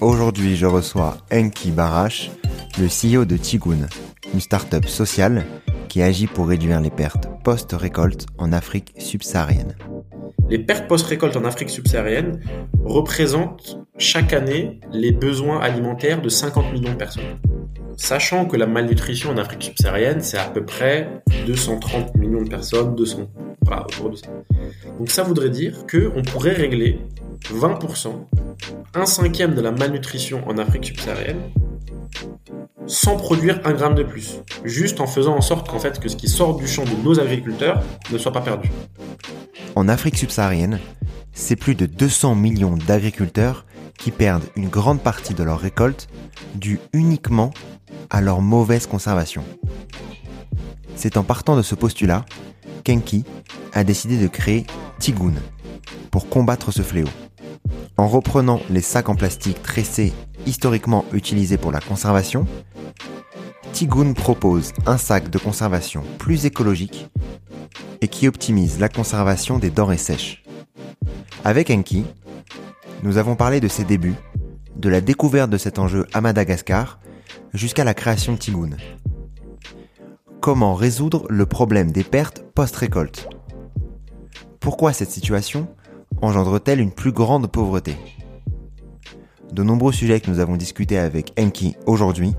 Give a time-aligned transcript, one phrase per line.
[0.00, 2.30] Aujourd'hui, je reçois Enki Barash,
[2.78, 3.88] le CEO de Tigoun,
[4.32, 5.44] une start-up sociale
[5.88, 9.76] qui agit pour réduire les pertes post-récolte en Afrique subsaharienne.
[10.48, 12.40] Les pertes post-récolte en Afrique subsaharienne
[12.84, 17.38] représentent chaque année les besoins alimentaires de 50 millions de personnes.
[17.96, 22.94] Sachant que la malnutrition en Afrique subsaharienne, c'est à peu près 230 millions de personnes,
[22.94, 23.30] 200,
[23.62, 24.26] voilà, autour de ça.
[24.98, 26.98] Donc ça voudrait dire qu'on pourrait régler
[27.44, 28.08] 20%,
[28.94, 31.40] un cinquième de la malnutrition en Afrique subsaharienne,
[32.86, 34.38] sans produire un gramme de plus.
[34.64, 37.20] Juste en faisant en sorte qu'en fait que ce qui sort du champ de nos
[37.20, 38.70] agriculteurs ne soit pas perdu.
[39.76, 40.80] En Afrique subsaharienne,
[41.32, 43.64] c'est plus de 200 millions d'agriculteurs
[43.96, 46.08] qui perdent une grande partie de leur récolte
[46.56, 47.52] due uniquement
[48.08, 49.44] à leur mauvaise conservation.
[50.96, 52.24] C'est en partant de ce postulat
[52.84, 53.24] qu'Enki
[53.72, 54.66] a décidé de créer
[54.98, 55.34] Tigoun
[56.10, 57.08] pour combattre ce fléau.
[57.96, 60.12] En reprenant les sacs en plastique tressés
[60.46, 62.46] historiquement utilisés pour la conservation,
[63.72, 67.08] Tigoun propose un sac de conservation plus écologique
[68.00, 70.42] et qui optimise la conservation des denrées sèches.
[71.44, 72.04] Avec Enki,
[73.02, 74.16] nous avons parlé de ses débuts,
[74.76, 77.00] de la découverte de cet enjeu à Madagascar,
[77.54, 78.76] jusqu'à la création de Tigoun.
[80.40, 83.28] Comment résoudre le problème des pertes post-récolte?
[84.58, 85.68] Pourquoi cette situation?
[86.22, 87.96] Engendre-t-elle une plus grande pauvreté
[89.52, 92.34] De nombreux sujets que nous avons discutés avec Enki aujourd'hui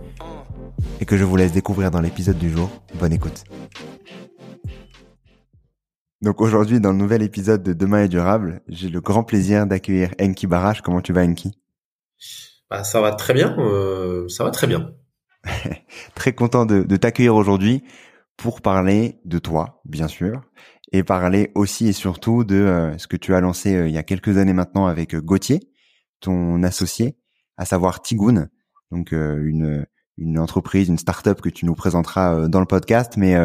[0.99, 2.69] et que je vous laisse découvrir dans l'épisode du jour.
[2.95, 3.43] Bonne écoute.
[6.21, 10.13] Donc aujourd'hui, dans le nouvel épisode de Demain est durable, j'ai le grand plaisir d'accueillir
[10.21, 10.81] Enki Barash.
[10.81, 11.57] Comment tu vas, Enki?
[12.69, 13.55] Bah, Ça va très bien.
[13.57, 14.91] Euh, ça va très bien.
[16.15, 17.83] très content de, de t'accueillir aujourd'hui
[18.37, 20.41] pour parler de toi, bien sûr,
[20.91, 23.97] et parler aussi et surtout de euh, ce que tu as lancé euh, il y
[23.97, 25.59] a quelques années maintenant avec Gauthier,
[26.19, 27.18] ton associé,
[27.57, 28.50] à savoir Tigoun,
[28.91, 29.85] donc une
[30.18, 33.35] une entreprise, une start-up que tu nous présenteras dans le podcast, mais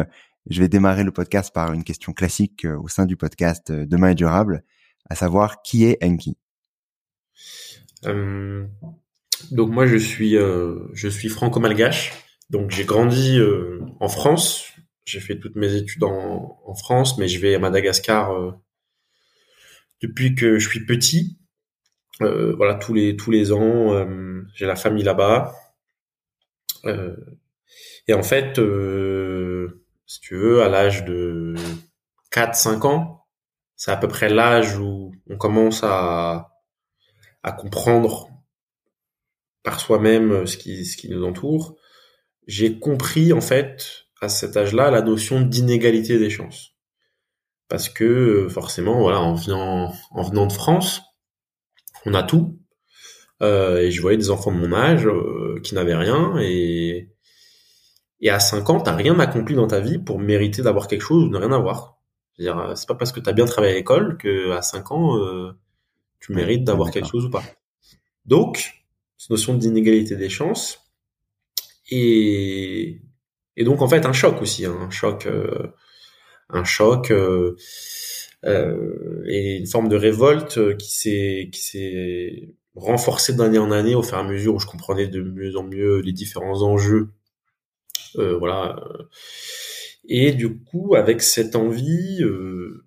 [0.49, 3.85] je vais démarrer le podcast par une question classique euh, au sein du podcast euh,
[3.85, 4.63] Demain est durable,
[5.09, 6.37] à savoir qui est Enki?
[8.05, 8.65] Euh,
[9.51, 12.13] Donc moi je suis je suis franco-malgache.
[12.49, 13.39] Donc j'ai grandi
[13.99, 14.71] en France.
[15.07, 18.31] J'ai fait toutes mes études en, en, France, mais je vais à Madagascar
[20.01, 21.39] depuis que je suis petit.
[22.19, 24.05] voilà tous les tous les ans,
[24.53, 25.53] j'ai la famille là-bas.
[28.07, 28.59] et en fait
[30.07, 31.53] si tu veux, à l'âge de
[32.31, 33.25] 4-5 ans,
[33.75, 36.53] c'est à peu près l'âge où on commence à,
[37.43, 38.29] à comprendre
[39.63, 41.77] par soi-même ce qui, ce qui nous entoure.
[42.47, 46.73] J'ai compris, en fait, à cet âge-là, la notion d'inégalité des chances.
[47.69, 51.01] Parce que, forcément, voilà, en venant, en venant de France,
[52.05, 52.59] on a tout.
[53.43, 57.09] Euh, et je voyais des enfants de mon âge euh, qui n'avaient rien et
[58.19, 61.25] et à 5 ans, t'as rien accompli dans ta vie pour mériter d'avoir quelque chose
[61.25, 61.99] ou de rien avoir.
[62.33, 65.17] C'est-à-dire, euh, c'est pas parce que t'as bien travaillé à l'école que à 5 ans,
[65.17, 65.51] euh,
[66.19, 67.43] tu mérites d'avoir quelque chose ou pas.
[68.25, 68.83] Donc,
[69.17, 70.79] cette notion d'inégalité des chances
[71.89, 73.01] et
[73.57, 75.73] et donc en fait un choc aussi, hein, un choc, euh,
[76.49, 77.11] un choc
[78.45, 84.17] et une forme de révolte qui s'est qui s'est renforcé d'année en année au fur
[84.17, 87.09] et à mesure où je comprenais de mieux en mieux les différents enjeux.
[88.17, 88.79] Euh, voilà.
[90.07, 92.85] Et du coup, avec cette envie euh,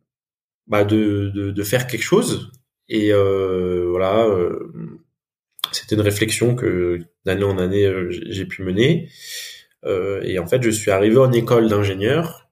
[0.67, 2.51] bah de, de, faire quelque chose,
[2.89, 4.73] et euh, voilà, euh,
[5.73, 9.09] c'était une réflexion que d'année en année euh, j'ai pu mener.
[9.85, 12.51] Et en fait, je suis arrivé en école d'ingénieur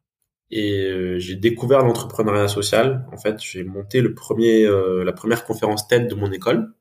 [0.50, 3.06] et j'ai découvert l'entrepreneuriat social.
[3.12, 6.72] En fait, j'ai monté le premier, la première conférence TED de mon école.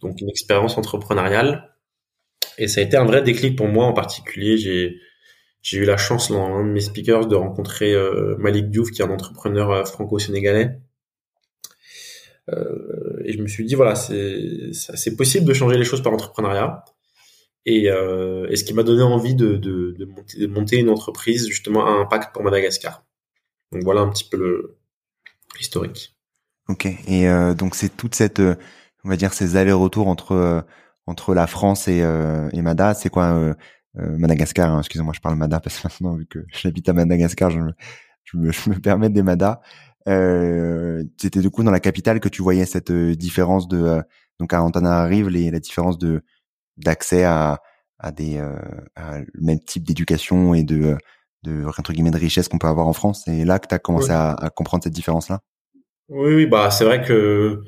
[0.00, 1.74] Donc une expérience entrepreneuriale.
[2.58, 4.56] Et ça a été un vrai déclic pour moi en particulier.
[4.56, 4.96] J'ai
[5.62, 9.02] j'ai eu la chance dans un de mes speakers de rencontrer euh, Malik Diouf, qui
[9.02, 10.78] est un entrepreneur euh, franco-sénégalais.
[12.50, 16.12] Euh, et je me suis dit voilà, c'est c'est possible de changer les choses par
[16.12, 16.84] l'entrepreneuriat.
[17.66, 20.88] Et, euh, et, ce qui m'a donné envie de, de, de, monter, de monter une
[20.88, 23.04] entreprise justement à impact pour Madagascar.
[23.72, 24.78] Donc voilà un petit peu le
[25.60, 26.16] historique.
[26.68, 26.86] Ok.
[26.86, 28.40] Et euh, donc c'est toute cette
[29.06, 30.60] on va dire ces allers-retours entre euh,
[31.06, 32.92] entre la France et, euh, et Mada.
[32.94, 33.54] C'est quoi euh,
[33.94, 37.60] Madagascar hein, Excusez-moi, je parle Mada parce que maintenant vu que j'habite à Madagascar, je
[37.60, 37.72] me,
[38.24, 39.60] je me, je me permets des Mada.
[40.08, 44.02] Euh, c'était du coup dans la capitale que tu voyais cette différence de
[44.38, 46.22] donc à Antananarive les la différence de
[46.76, 47.60] d'accès à
[47.98, 48.38] à des
[48.94, 50.96] à le même type d'éducation et de
[51.42, 53.78] de entre guillemets de richesse qu'on peut avoir en France et là que tu as
[53.78, 55.40] commencé à, à, comprendre cette différence là
[56.08, 57.62] oui oui bah c'est vrai que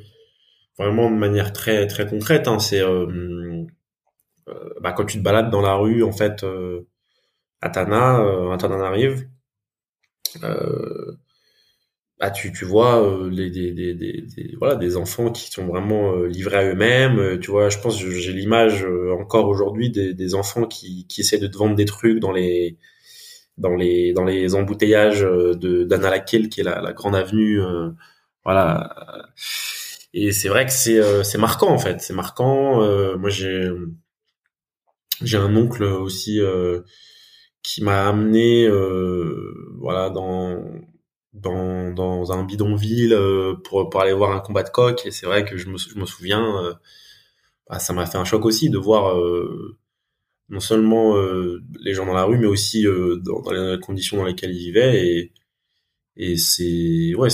[0.78, 2.48] vraiment de manière très très concrète.
[2.48, 3.66] Hein, c'est euh,
[4.48, 6.88] euh, bah, quand tu te balades dans la rue, en fait, euh,
[7.60, 9.28] à Tana, euh, à arrive,
[10.44, 11.16] euh,
[12.20, 16.14] bah, tu, tu vois euh, les, des, des, des, voilà, des enfants qui sont vraiment
[16.22, 17.38] livrés à eux-mêmes.
[17.40, 18.84] Tu vois, je pense j'ai l'image
[19.20, 22.78] encore aujourd'hui des, des enfants qui, qui essaient de te vendre des trucs dans les
[23.58, 27.60] dans les dans les embouteillages de d'Analakil qui est la, la grande avenue
[28.44, 29.28] voilà
[30.14, 32.82] et c'est vrai que c'est euh, c'est marquant en fait, c'est marquant.
[32.82, 33.68] Euh, moi j'ai
[35.22, 36.80] j'ai un oncle aussi euh,
[37.62, 38.68] qui m'a amené
[39.78, 40.64] voilà dans
[41.42, 43.18] dans un bidonville
[43.64, 45.06] pour pour aller voir un combat de coq.
[45.06, 46.78] Et c'est vrai que je me je me souviens
[47.68, 49.16] bah, ça m'a fait un choc aussi de voir
[50.48, 51.14] non seulement
[51.80, 55.06] les gens dans la rue mais aussi dans, les conditions dans lesquelles ils vivaient.
[55.06, 55.32] Et
[56.18, 57.28] et c'est ouais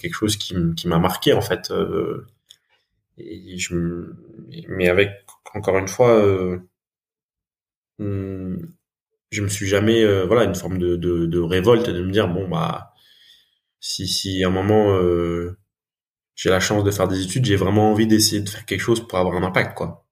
[0.00, 2.24] quelque chose qui qui m'a marqué en fait euh,
[4.68, 5.10] mais avec
[5.54, 6.60] encore une fois euh,
[7.98, 8.56] hmm,
[9.30, 12.28] je me suis jamais euh, voilà une forme de, de, de révolte de me dire
[12.28, 12.94] bon bah
[13.80, 15.58] si si à un moment euh,
[16.34, 19.06] j'ai la chance de faire des études j'ai vraiment envie d'essayer de faire quelque chose
[19.06, 20.06] pour avoir un impact quoi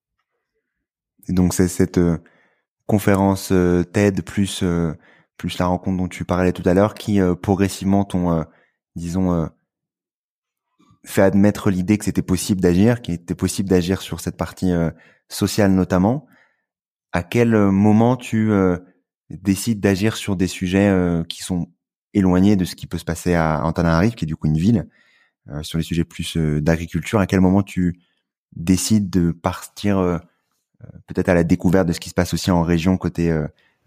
[1.28, 2.00] et donc c'est cette
[2.86, 3.52] conférence
[3.92, 4.62] TED plus
[5.36, 8.44] plus la rencontre dont tu parlais tout à l'heure, qui euh, progressivement t'ont, euh,
[8.94, 9.46] disons, euh,
[11.04, 14.72] fait admettre l'idée que c'était possible d'agir, qu'il était possible d'agir sur cette partie
[15.28, 16.26] sociale notamment.
[17.12, 18.50] À quel moment tu
[19.30, 20.92] décides d'agir sur des sujets
[21.28, 21.68] qui sont
[22.16, 24.86] éloignés de ce qui peut se passer à Antananarive, qui est du coup une ville,
[25.62, 28.00] sur les sujets plus d'agriculture À quel moment tu
[28.56, 30.20] décides de partir
[31.06, 33.32] peut-être à la découverte de ce qui se passe aussi en région côté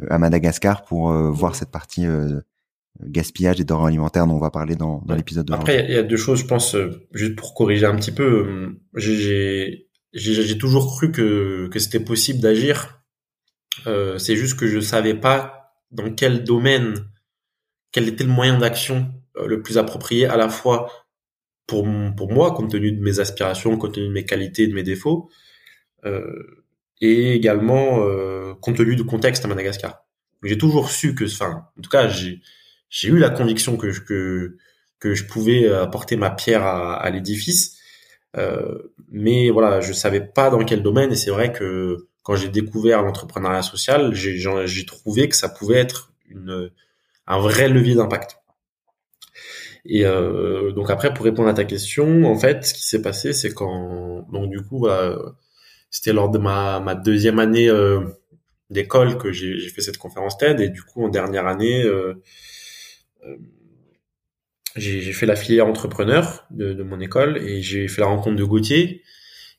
[0.07, 2.41] à Madagascar pour euh, voir cette partie euh,
[3.03, 5.97] gaspillage et denrées alimentaires dont on va parler dans, dans l'épisode de Après, il y
[5.97, 8.75] a deux choses, je pense, euh, juste pour corriger un petit peu.
[8.95, 13.03] J'ai j'ai toujours cru que, que c'était possible d'agir.
[13.85, 16.95] Euh, c'est juste que je savais pas dans quel domaine,
[17.91, 20.89] quel était le moyen d'action le plus approprié à la fois
[21.65, 24.83] pour, pour moi, compte tenu de mes aspirations, compte tenu de mes qualités, de mes
[24.83, 25.29] défauts,
[26.05, 26.65] euh,
[26.99, 30.03] et également euh, compte tenu du contexte à Madagascar.
[30.43, 32.41] J'ai toujours su que, enfin, en tout cas, j'ai
[33.07, 37.77] eu la conviction que je, que je pouvais apporter ma pierre à, à l'édifice,
[38.37, 41.11] euh, mais voilà, je savais pas dans quel domaine.
[41.11, 46.11] Et c'est vrai que quand j'ai découvert l'entrepreneuriat social, j'ai trouvé que ça pouvait être
[46.27, 46.71] une
[47.29, 48.39] un vrai levier d'impact.
[49.85, 53.31] Et euh, donc après, pour répondre à ta question, en fait, ce qui s'est passé,
[53.31, 54.87] c'est quand donc du coup,
[55.89, 58.01] c'était lors de ma, ma deuxième année euh,
[58.69, 60.59] d'école que j'ai fait cette conférence TED.
[60.61, 62.21] Et du coup en dernière année euh,
[63.25, 63.37] euh,
[64.75, 68.43] j'ai fait la filière entrepreneur de, de mon école et j'ai fait la rencontre de
[68.43, 69.03] Gauthier.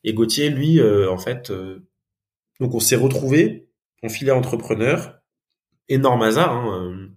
[0.04, 1.52] Et Gauthier lui en fait
[2.60, 3.68] donc on s'est retrouvé
[4.02, 5.20] en filière entrepreneur.
[5.88, 7.08] Énorme hasard hein,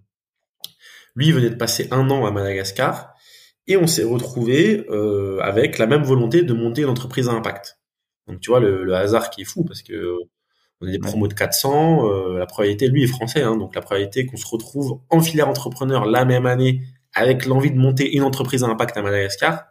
[1.14, 3.14] lui il venait de passer un an à Madagascar
[3.66, 4.86] et on s'est retrouvé
[5.40, 7.78] avec la même volonté de monter une entreprise à impact
[8.26, 10.18] donc tu vois le, le, hasard qui est fou parce que
[10.80, 12.08] on a des promos de 400.
[12.08, 15.48] Euh, la probabilité, lui est français, hein, donc la probabilité qu'on se retrouve en filière
[15.48, 16.82] entrepreneur la même année
[17.14, 19.66] avec l'envie de monter une entreprise à impact à Madagascar,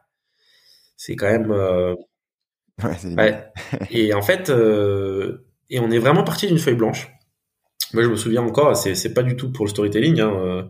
[0.96, 1.96] c'est quand même euh,
[2.82, 3.52] Ouais,
[3.92, 7.12] et en fait, euh, et on est vraiment parti d'une feuille blanche.
[7.94, 10.22] Moi, je me souviens encore, c'est, c'est pas du tout pour le storytelling.
[10.22, 10.64] Hein, euh,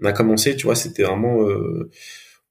[0.00, 1.90] on a commencé, tu vois, c'était vraiment, euh,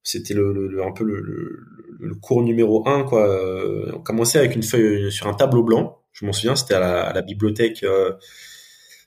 [0.03, 3.27] c'était le, un peu le, cours numéro un, quoi.
[3.29, 6.01] Euh, on commençait avec une feuille sur un tableau blanc.
[6.13, 8.13] Je m'en souviens, c'était à la, bibliothèque, euh,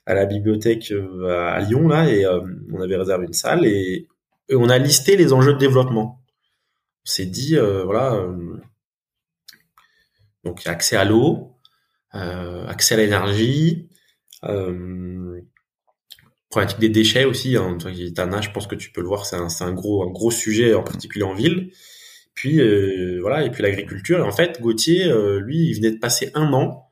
[0.05, 0.93] à la bibliothèque
[1.27, 2.25] à Lyon là, et
[2.71, 4.07] on avait réservé une salle et,
[4.49, 6.21] et, on a listé les enjeux de développement.
[7.05, 8.25] On s'est dit, voilà
[10.43, 11.55] donc accès à l'eau,
[12.15, 13.89] euh, accès à l'énergie,
[14.45, 15.41] euh,
[16.49, 17.55] problématique des déchets aussi.
[17.55, 17.77] Hein.
[18.15, 20.73] Tana, je pense que tu peux le voir, c'est un, un, gros, un gros sujet
[20.73, 21.71] en particulier en ville.
[22.33, 24.25] Puis euh, voilà, et puis l'agriculture.
[24.25, 26.91] En fait, Gauthier, euh, lui, il venait de passer un an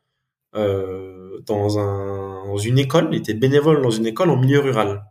[0.55, 3.09] euh, dans, un, dans une école.
[3.11, 5.05] Il était bénévole dans une école en milieu rural.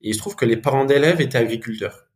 [0.00, 2.08] Et il se trouve que les parents d'élèves étaient agriculteurs.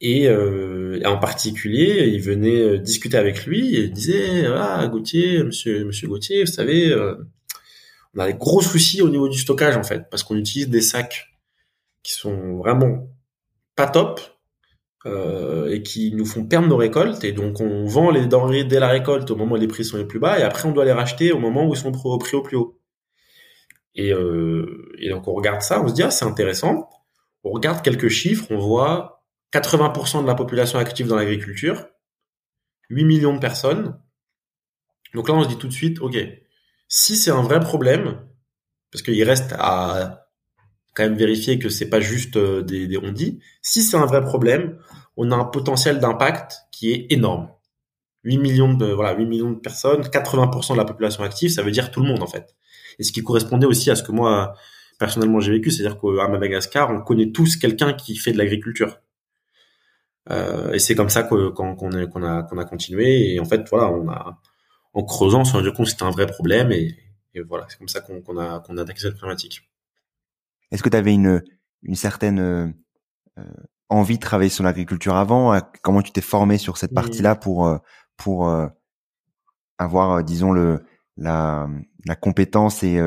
[0.00, 5.84] Et, euh, en particulier, il venait euh, discuter avec lui et disait ah Gauthier, Monsieur
[5.84, 7.14] Monsieur Gauthier, vous savez, euh,
[8.16, 10.80] on a des gros soucis au niveau du stockage en fait, parce qu'on utilise des
[10.80, 11.28] sacs
[12.02, 13.08] qui sont vraiment
[13.74, 14.20] pas top
[15.04, 18.80] euh, et qui nous font perdre nos récoltes et donc on vend les denrées dès
[18.80, 20.84] la récolte au moment où les prix sont les plus bas et après on doit
[20.84, 22.80] les racheter au moment où ils sont au prix au plus haut.
[23.94, 26.88] Et, euh, et donc on regarde ça, on se dit ah c'est intéressant.
[27.44, 31.86] On regarde quelques chiffres, on voit 80% de la population active dans l'agriculture,
[32.90, 33.98] 8 millions de personnes.
[35.14, 36.16] Donc là, on se dit tout de suite, OK,
[36.88, 38.18] si c'est un vrai problème,
[38.90, 40.26] parce qu'il reste à
[40.94, 42.98] quand même vérifier que c'est pas juste euh, des, des
[43.60, 44.78] si c'est un vrai problème,
[45.16, 47.50] on a un potentiel d'impact qui est énorme.
[48.24, 51.70] 8 millions de voilà, 8 millions de personnes, 80% de la population active, ça veut
[51.70, 52.56] dire tout le monde en fait.
[52.98, 54.54] Et ce qui correspondait aussi à ce que moi
[54.98, 58.98] personnellement j'ai vécu, c'est-à-dire qu'à Madagascar, on connaît tous quelqu'un qui fait de l'agriculture.
[60.30, 63.34] Euh, et c'est comme ça qu'on a qu'on a continué.
[63.34, 64.40] Et en fait, voilà, on a
[64.96, 66.72] en creusant, on s'est rendu compte que c'était un vrai problème.
[66.72, 66.96] Et,
[67.34, 69.60] et voilà, c'est comme ça qu'on a qu'on a attaqué cette problématique.
[70.72, 71.44] Est-ce que tu avais une
[71.82, 73.44] une certaine euh,
[73.88, 75.60] envie de travailler sur l'agriculture avant?
[75.82, 77.76] Comment tu t'es formé sur cette partie-là pour euh,
[78.16, 78.66] pour euh,
[79.78, 80.80] avoir, disons le
[81.16, 81.68] la
[82.06, 82.98] la compétence et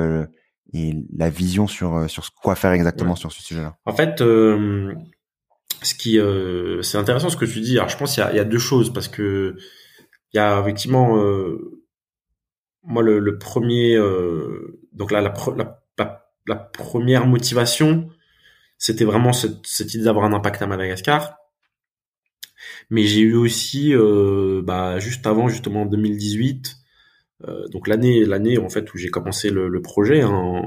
[0.74, 3.78] et la vision sur sur quoi faire exactement sur ce sujet-là?
[3.86, 4.94] En fait, euh,
[5.82, 7.78] ce qui euh, c'est intéressant ce que tu dis.
[7.80, 9.58] Alors je pense qu'il y y a deux choses parce que
[10.34, 11.82] il y a effectivement euh,
[12.84, 15.34] moi le, le premier euh, donc là la,
[15.98, 18.10] la, la, première motivation
[18.78, 21.36] c'était vraiment cette, cette idée d'avoir un impact à Madagascar.
[22.90, 26.80] Mais j'ai eu aussi euh, bah, juste avant justement en 2018
[27.48, 30.62] euh, donc l'année l'année en fait où j'ai commencé le, le projet hein,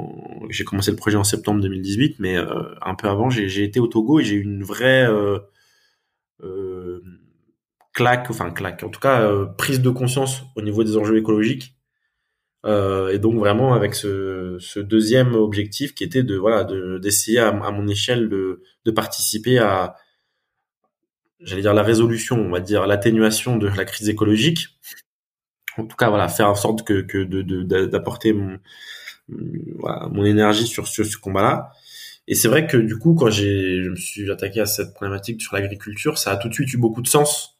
[0.48, 2.46] j'ai commencé le projet en septembre 2018 mais euh,
[2.80, 5.38] un peu avant j'ai été au Togo et j'ai eu une vraie euh,
[6.42, 7.02] euh
[7.92, 11.76] claque enfin claque en tout cas prise de conscience au niveau des enjeux écologiques.
[12.64, 16.64] Et donc vraiment avec ce, ce, deuxième objectif qui était de voilà
[17.00, 19.96] d'essayer à, à, mon échelle de, de participer à
[21.40, 24.68] j'allais dire la résolution on va dire l'atténuation de la crise écologique.
[25.76, 28.58] En tout cas voilà faire en sorte que, que de d'apporter mon
[29.78, 31.70] voilà, mon énergie sur, sur ce combat-là.
[32.28, 35.42] Et c'est vrai que du coup, quand j'ai, je me suis attaqué à cette problématique
[35.42, 37.51] sur l'agriculture, ça a tout de suite eu beaucoup de sens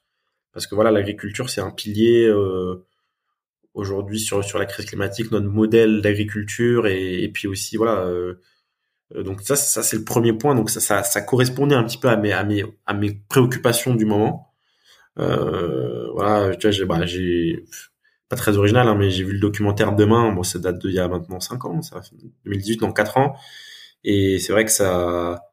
[0.52, 2.84] parce que voilà, l'agriculture c'est un pilier euh,
[3.74, 8.04] aujourd'hui sur sur la crise climatique, notre modèle d'agriculture et, et, puis aussi voilà.
[8.06, 8.34] Euh,
[9.16, 10.54] euh, donc ça, ça c'est le premier point.
[10.54, 13.94] Donc ça, ça, ça, correspondait un petit peu à mes à mes à mes préoccupations
[13.94, 14.52] du moment.
[15.18, 17.64] Euh, voilà, tu vois, j'ai bah, j'ai
[18.28, 20.32] pas très original, hein, mais j'ai vu le documentaire Demain.
[20.32, 22.00] Bon, ça date d'il y a maintenant 5 ans, ça
[22.46, 23.36] 2018, donc 4 ans.
[24.04, 25.51] Et c'est vrai que ça,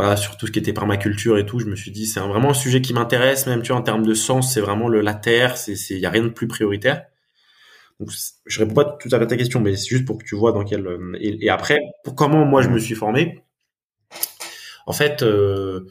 [0.00, 2.50] voilà, sur tout ce qui était permaculture et tout, je me suis dit, c'est vraiment
[2.50, 5.12] un sujet qui m'intéresse, même, tu vois, en termes de sens, c'est vraiment le, la
[5.12, 7.04] terre, c'est, il y a rien de plus prioritaire.
[7.98, 8.08] Donc,
[8.46, 10.36] je réponds pas tout à fait à ta question, mais c'est juste pour que tu
[10.36, 10.88] vois dans quel,
[11.20, 13.44] et, après, pour comment moi je me suis formé.
[14.86, 15.86] En fait, euh,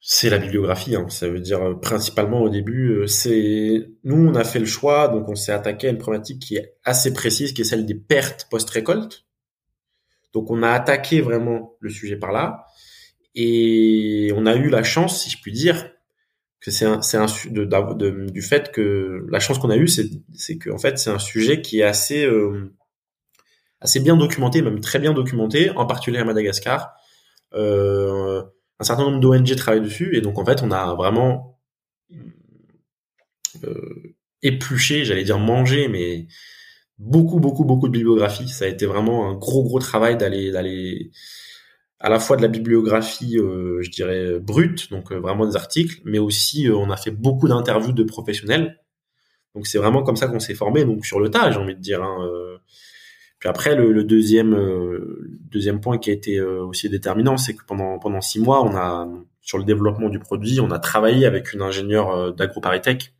[0.00, 1.08] c'est la bibliographie, hein.
[1.08, 5.08] ça veut dire euh, principalement au début, euh, c'est nous on a fait le choix,
[5.08, 7.96] donc on s'est attaqué à une problématique qui est assez précise, qui est celle des
[7.96, 9.26] pertes post-récolte.
[10.32, 12.64] Donc on a attaqué vraiment le sujet par là,
[13.40, 15.92] et on a eu la chance, si je puis dire,
[16.60, 17.26] que c'est un, c'est un
[18.26, 21.20] du fait que la chance qu'on a eue, c'est c'est que en fait c'est un
[21.20, 22.74] sujet qui est assez euh,
[23.80, 26.96] assez bien documenté, même très bien documenté, en particulier à Madagascar.
[27.54, 28.42] Euh,
[28.80, 31.60] un certain nombre d'ONG travaillent dessus et donc en fait on a vraiment
[33.62, 36.26] euh, épluché, j'allais dire mangé, mais
[36.98, 38.48] beaucoup beaucoup beaucoup de bibliographie.
[38.48, 41.12] Ça a été vraiment un gros gros travail d'aller d'aller
[42.00, 46.68] à la fois de la bibliographie, je dirais brute, donc vraiment des articles, mais aussi
[46.72, 48.80] on a fait beaucoup d'interviews de professionnels.
[49.54, 51.80] Donc c'est vraiment comme ça qu'on s'est formé, donc sur le tas, j'ai envie de
[51.80, 52.02] dire.
[52.02, 52.28] Hein,
[53.40, 54.56] puis après, le, deuxième
[55.50, 59.08] deuxième point qui a été aussi déterminant, c'est que pendant pendant six mois, on a
[59.40, 63.12] sur le développement du produit, on a travaillé avec une ingénieure d'AgroParisTech.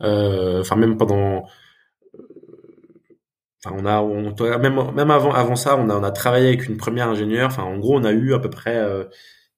[0.00, 1.46] Enfin même pendant
[3.62, 6.66] Enfin, on a, on, même, même avant, avant ça, on a, on a travaillé avec
[6.66, 7.48] une première ingénieure.
[7.48, 9.04] Enfin, en gros, on a eu à peu près euh,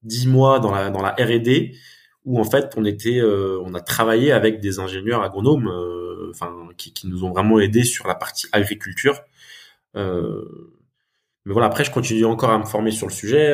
[0.02, 1.76] dix mois dans la, dans la R&D
[2.24, 6.52] où en fait, on était, euh, on a travaillé avec des ingénieurs agronomes, euh, enfin,
[6.76, 9.20] qui, qui nous ont vraiment aidés sur la partie agriculture.
[9.94, 10.02] mais
[11.46, 13.52] voilà, après, je continue encore à me former sur le sujet.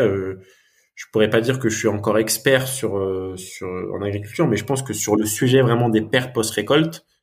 [0.95, 2.93] je pourrais pas dire que je suis encore expert sur,
[3.37, 7.18] sur en agriculture, mais je pense que sur le sujet vraiment des pertes post-récolte, euh,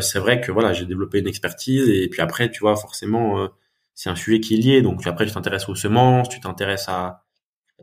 [0.00, 3.48] c'est vrai que voilà, j'ai développé une expertise et puis après, tu vois, forcément, euh,
[3.94, 4.82] c'est un sujet qui est lié.
[4.82, 7.24] Donc après, tu t'intéresses aux semences, tu t'intéresses à,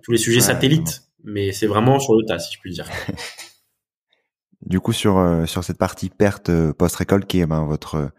[0.01, 2.87] tous les sujets satellites, mais c'est vraiment sur le tas, si je puis dire.
[4.65, 8.11] du coup, sur euh, sur cette partie perte post-récolte qui est ben, votre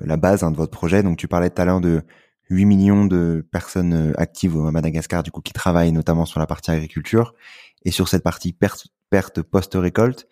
[0.00, 1.02] la base hein, de votre projet.
[1.02, 2.02] Donc tu parlais tout à l'heure de
[2.50, 6.70] 8 millions de personnes actives à Madagascar, du coup, qui travaillent notamment sur la partie
[6.70, 7.34] agriculture
[7.84, 10.26] et sur cette partie perte perte post-récolte.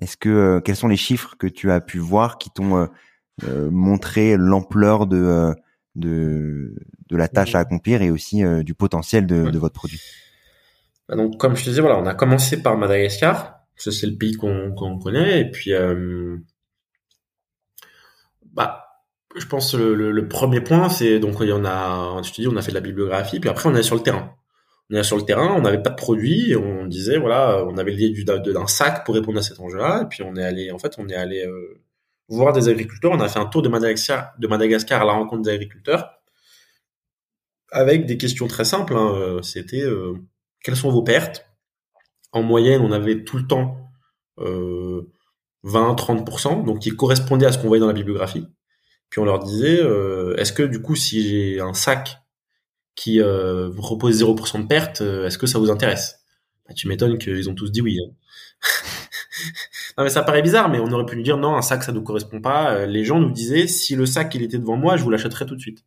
[0.00, 2.86] Est-ce que euh, quels sont les chiffres que tu as pu voir qui t'ont euh,
[3.44, 5.54] euh, montré l'ampleur de,
[5.94, 6.74] de
[7.08, 10.00] de la tâche à accomplir et aussi du potentiel de, de votre produit?
[11.08, 14.16] Bah Donc, comme je te disais, voilà, on a commencé par Madagascar, ça c'est le
[14.16, 15.70] pays qu'on connaît, et puis
[18.52, 18.82] bah
[19.36, 22.48] je pense le, le, premier point, c'est donc il y en a, je te dis,
[22.48, 24.34] on a fait de la bibliographie, puis après on est sur le terrain
[24.90, 27.90] on est sur le terrain, on n'avait pas de produit, on disait voilà, on avait
[27.90, 30.94] l'idée d'un sac pour répondre à cet enjeu-là, et puis on est allé, en fait,
[30.98, 31.80] on est allé euh,
[32.28, 36.20] voir des agriculteurs, on a fait un tour de Madagascar, à la rencontre des agriculteurs,
[37.72, 38.94] avec des questions très simples.
[38.96, 40.14] Hein, euh, C'était euh,
[40.62, 41.46] quelles sont vos pertes?
[42.32, 43.90] En moyenne, on avait tout le temps
[45.64, 48.46] 20-30%, donc qui correspondait à ce qu'on voyait dans la bibliographie.
[49.08, 49.80] Puis on leur disait,
[50.36, 52.18] est-ce que du coup, si j'ai un sac
[52.96, 56.20] qui euh, vous propose 0% de perte, euh, est-ce que ça vous intéresse?
[56.66, 57.98] Bah, Tu m'étonnes qu'ils ont tous dit oui.
[58.02, 58.10] Hein.
[59.98, 61.92] non mais ça paraît bizarre, mais on aurait pu lui dire non, un sac ça
[61.92, 62.74] nous correspond pas.
[62.74, 65.46] Euh, les gens nous disaient si le sac il était devant moi, je vous l'achèterais
[65.46, 65.84] tout de suite.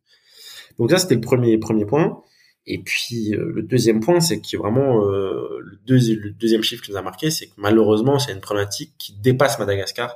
[0.78, 2.22] Donc ça c'était le premier premier point.
[2.66, 7.02] Et puis le deuxième point, c'est que vraiment le, le, deuxième chiffre qui nous a
[7.02, 10.14] marqué, c'est que malheureusement c'est une problématique qui dépasse Madagascar,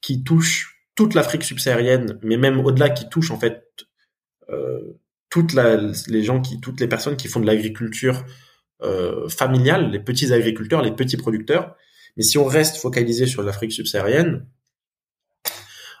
[0.00, 3.64] qui touche toute l'Afrique subsaharienne, mais même au-delà, qui touche en fait
[4.48, 4.96] euh,
[5.34, 8.24] toutes les gens qui, toutes les personnes qui font de l'agriculture
[8.82, 11.74] euh, familiale, les petits agriculteurs, les petits producteurs.
[12.16, 14.46] Mais si on reste focalisé sur l'Afrique subsaharienne,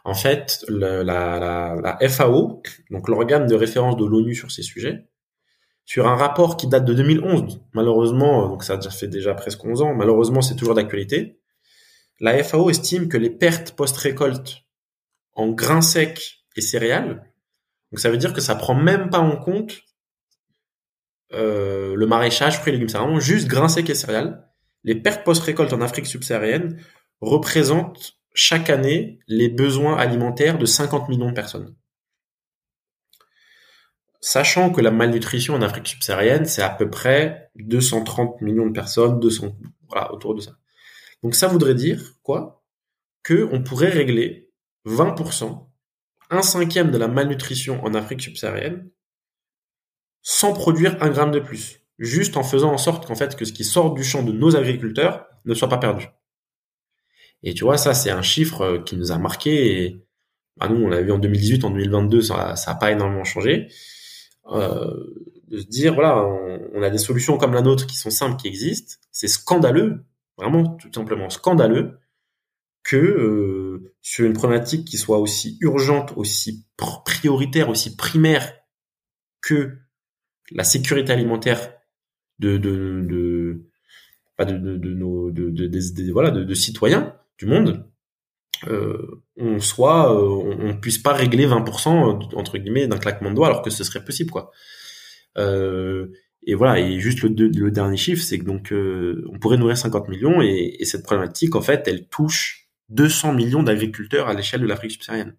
[0.04, 5.08] en fait, la, la, FAO, donc l'organe de référence de l'ONU sur ces sujets,
[5.84, 9.94] sur un rapport qui date de 2011, malheureusement, donc ça fait déjà presque 11 ans,
[9.94, 11.40] malheureusement c'est toujours d'actualité,
[12.20, 14.58] la FAO estime que les pertes post-récolte
[15.32, 17.33] en grains secs et céréales
[17.94, 19.82] donc ça veut dire que ça prend même pas en compte
[21.32, 22.88] euh, le maraîchage, fruits et légumes.
[22.88, 24.50] C'est vraiment juste grains secs et céréales.
[24.82, 26.80] Les pertes post-récolte en Afrique subsaharienne
[27.20, 31.76] représentent chaque année les besoins alimentaires de 50 millions de personnes.
[34.20, 39.20] Sachant que la malnutrition en Afrique subsaharienne, c'est à peu près 230 millions de personnes,
[39.20, 39.56] 200,
[39.88, 40.56] voilà, autour de ça.
[41.22, 42.64] Donc ça voudrait dire quoi?
[43.22, 44.50] Que on pourrait régler
[44.84, 45.68] 20%
[46.30, 48.90] un cinquième de la malnutrition en Afrique subsaharienne
[50.22, 53.52] sans produire un gramme de plus, juste en faisant en sorte qu'en fait que ce
[53.52, 56.08] qui sort du champ de nos agriculteurs ne soit pas perdu.
[57.42, 59.84] Et tu vois, ça c'est un chiffre euh, qui nous a marqué.
[59.84, 60.06] Et,
[60.56, 63.68] bah, nous, on l'a vu en 2018, en 2022, ça n'a pas énormément changé.
[64.50, 64.90] Euh,
[65.48, 66.24] de se dire, voilà,
[66.74, 68.96] on, a des solutions comme la nôtre qui sont simples, qui existent.
[69.12, 70.04] C'est scandaleux,
[70.38, 71.98] vraiment tout simplement scandaleux,
[72.82, 76.66] que euh, sur une problématique qui soit aussi urgente, aussi
[77.06, 78.52] prioritaire, aussi primaire
[79.40, 79.78] que
[80.52, 81.72] la sécurité alimentaire
[82.38, 83.64] de de de
[84.38, 87.88] de, de, nos de, voilà de, citoyens du monde,
[88.66, 93.46] euh, on soit euh, on, puisse pas régler 20% entre guillemets d'un claquement de doigts
[93.46, 94.50] alors que ce serait possible quoi.
[95.38, 96.08] Euh,
[96.46, 99.78] et voilà et juste le, le dernier chiffre c'est que donc euh, on pourrait nourrir
[99.78, 104.60] 50 millions et, et cette problématique en fait elle touche 200 millions d'agriculteurs à l'échelle
[104.60, 105.36] de l'Afrique subsaharienne.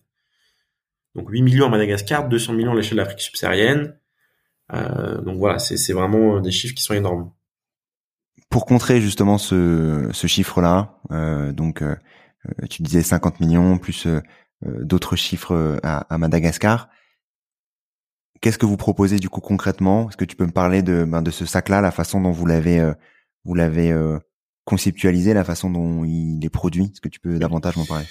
[1.16, 3.98] Donc 8 millions à Madagascar, 200 millions à l'échelle de l'Afrique subsaharienne.
[4.74, 7.32] Euh, donc voilà, c'est vraiment des chiffres qui sont énormes.
[8.50, 11.96] Pour contrer justement ce, ce chiffre-là, euh, donc euh,
[12.70, 14.08] tu disais 50 millions plus
[14.62, 16.90] d'autres chiffres à, à, Madagascar.
[18.42, 20.10] qu'est-ce que vous proposez du coup concrètement?
[20.10, 22.46] Est-ce que tu peux me parler de, ben, de ce sac-là, la façon dont vous
[22.46, 22.94] l'avez, euh,
[23.44, 23.92] vous l'avez
[24.66, 28.06] euh, conceptualisé, la façon dont il est produit Est-ce que tu peux davantage m'en parler?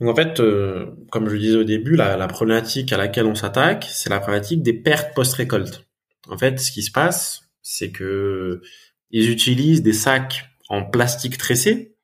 [0.00, 3.26] Donc en fait, euh, comme je le disais au début, la, la problématique à laquelle
[3.26, 5.86] on s'attaque, c'est la problématique des pertes post-récolte.
[6.28, 8.62] En fait, ce qui se passe, c'est que
[9.10, 11.96] ils utilisent des sacs en plastique tressé.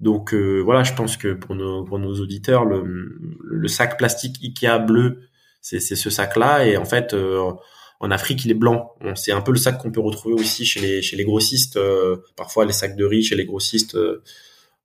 [0.00, 4.78] Donc voilà, je pense que pour nos pour nos auditeurs, le, le sac plastique Ikea
[4.78, 5.28] bleu
[5.60, 6.66] c'est ce sac-là.
[6.66, 7.52] Et en fait, euh,
[8.00, 8.94] en Afrique, il est blanc.
[9.16, 11.76] C'est un peu le sac qu'on peut retrouver aussi chez les, grossistes.
[11.76, 14.22] Euh, parfois, les sacs de riz chez les grossistes euh,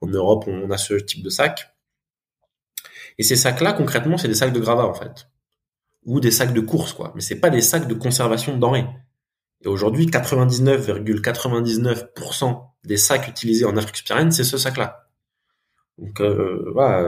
[0.02, 1.69] en Europe, on, a ce type de sac.
[3.19, 5.28] Et ces sacs-là, concrètement, c'est des sacs de gravat en fait,
[6.06, 7.12] ou des sacs de course, quoi.
[7.15, 8.88] Mais c'est pas des sacs de conservation de denrées.
[9.62, 15.12] Et aujourd'hui, 99,99% des sacs utilisés en Afrique subsaharienne, c'est ce sac-là.
[15.99, 17.08] Donc voilà,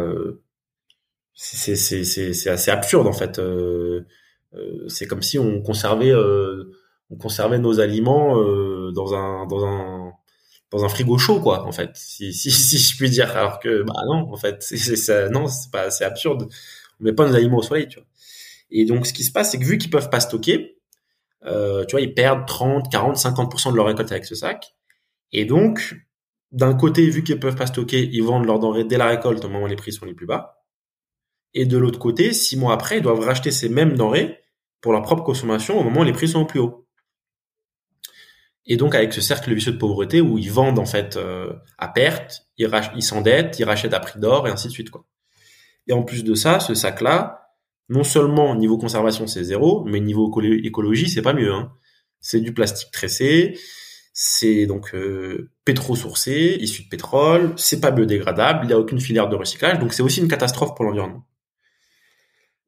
[1.34, 3.42] c'est c'est assez absurde en fait.
[4.56, 6.72] Euh, euh, c'est comme si on conservait euh,
[7.10, 8.36] on conservait nos aliments
[8.92, 10.12] dans un dans un
[10.72, 13.36] dans un frigo chaud quoi en fait si si si je puis dire.
[13.36, 16.48] Alors que bah non en fait c'est c'est non c'est pas c'est absurde.
[17.00, 18.08] On met pas nos aliments au soleil tu vois.
[18.72, 20.78] Et donc ce qui se passe c'est que vu qu'ils peuvent pas stocker
[21.46, 24.76] euh, tu vois ils perdent 30 40 50% de leur récolte avec ce sac.
[25.32, 25.96] Et donc
[26.52, 29.50] d'un côté vu qu'ils peuvent pas stocker ils vendent leurs denrées dès la récolte au
[29.50, 30.66] moment où les prix sont les plus bas.
[31.56, 34.40] Et de l'autre côté, six mois après, ils doivent racheter ces mêmes denrées
[34.86, 36.86] pour leur propre consommation au moment où les prix sont au plus haut.
[38.68, 41.88] Et donc avec ce cercle vicieux de pauvreté où ils vendent en fait euh, à
[41.88, 45.08] perte, ils, ils s'endettent, ils rachètent à prix d'or et ainsi de suite quoi.
[45.88, 47.56] Et en plus de ça, ce sac-là,
[47.90, 50.32] non seulement niveau conservation c'est zéro, mais niveau
[50.64, 51.52] écologie c'est pas mieux.
[51.52, 51.74] Hein.
[52.20, 53.58] C'est du plastique tressé,
[54.14, 59.30] c'est donc euh, pétro-sourcé, issu de pétrole, c'est pas biodégradable, il n'y a aucune filière
[59.30, 61.26] de recyclage, donc c'est aussi une catastrophe pour l'environnement.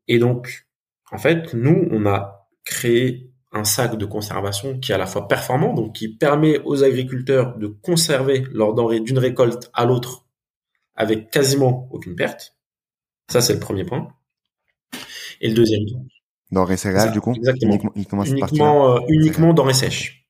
[0.08, 0.67] Et donc,
[1.12, 5.28] en fait, nous, on a créé un sac de conservation qui est à la fois
[5.28, 10.26] performant, donc qui permet aux agriculteurs de conserver leurs denrées d'une récolte à l'autre
[10.96, 12.58] avec quasiment aucune perte.
[13.30, 14.10] Ça, c'est le premier point.
[15.42, 16.02] Et le deuxième point.
[16.52, 17.34] Denrées céréales, du coup?
[17.36, 17.78] Exactement.
[17.96, 20.28] Uniquement, uniquement, euh, uniquement denrées sèches.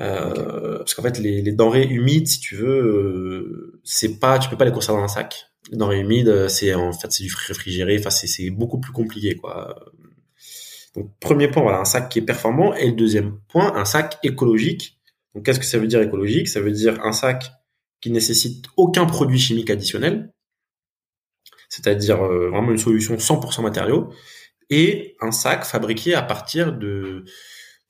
[0.00, 4.48] Euh, parce qu'en fait, les, les, denrées humides, si tu veux, euh, c'est pas, tu
[4.48, 7.32] peux pas les conserver dans un sac denrées humides, euh, c'est en fait c'est du
[7.46, 7.98] réfrigéré.
[7.98, 9.92] Enfin, c'est beaucoup plus compliqué, quoi.
[10.94, 12.74] Donc, premier point, voilà, un sac qui est performant.
[12.74, 14.98] Et le deuxième point, un sac écologique.
[15.34, 16.48] Donc, qu'est-ce que ça veut dire écologique?
[16.48, 17.50] Ça veut dire un sac
[18.00, 20.32] qui nécessite aucun produit chimique additionnel,
[21.68, 24.12] c'est-à-dire euh, vraiment une solution 100% matériaux,
[24.68, 27.24] et un sac fabriqué à partir de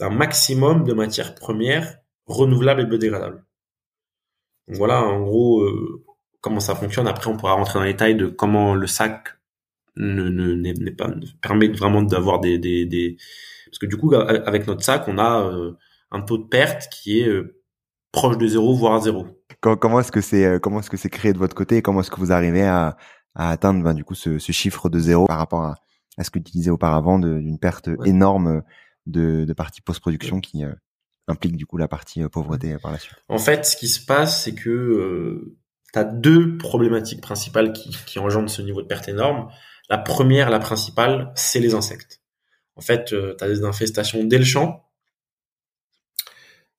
[0.00, 3.44] d'un maximum de matières premières renouvelables et biodégradables.
[4.66, 6.04] Donc voilà, en gros, euh,
[6.42, 7.08] comment ça fonctionne.
[7.08, 9.38] Après, on pourra rentrer dans les détails de comment le sac
[9.96, 11.08] ne, ne, n'est pas
[11.40, 13.16] permet vraiment d'avoir des, des, des,
[13.66, 15.72] parce que du coup, avec notre sac, on a euh,
[16.10, 17.62] un taux de perte qui est euh,
[18.10, 19.26] proche de zéro, voire zéro.
[19.60, 22.00] Comment est-ce que c'est euh, comment est-ce que c'est créé de votre côté et comment
[22.00, 22.96] est-ce que vous arrivez à,
[23.34, 25.76] à atteindre ben, du coup ce, ce, chiffre de zéro par rapport à,
[26.18, 28.62] à ce que tu disais auparavant d'une perte énorme
[29.06, 30.64] de, de partie post-production qui
[31.28, 33.16] implique du coup la partie pauvreté par la suite?
[33.28, 35.54] En fait, ce qui se passe, c'est que
[35.92, 39.48] tu as deux problématiques principales qui, qui engendrent ce niveau de perte énorme.
[39.88, 42.20] La première, la principale, c'est les insectes.
[42.76, 44.88] En fait, euh, tu as des infestations dès le champ.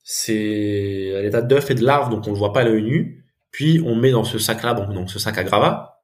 [0.04, 3.26] C'est à l'état d'œuf et de larves, donc on le voit pas à l'œil nu.
[3.52, 6.02] Puis on met dans ce sac-là, donc dans ce sac à gravat.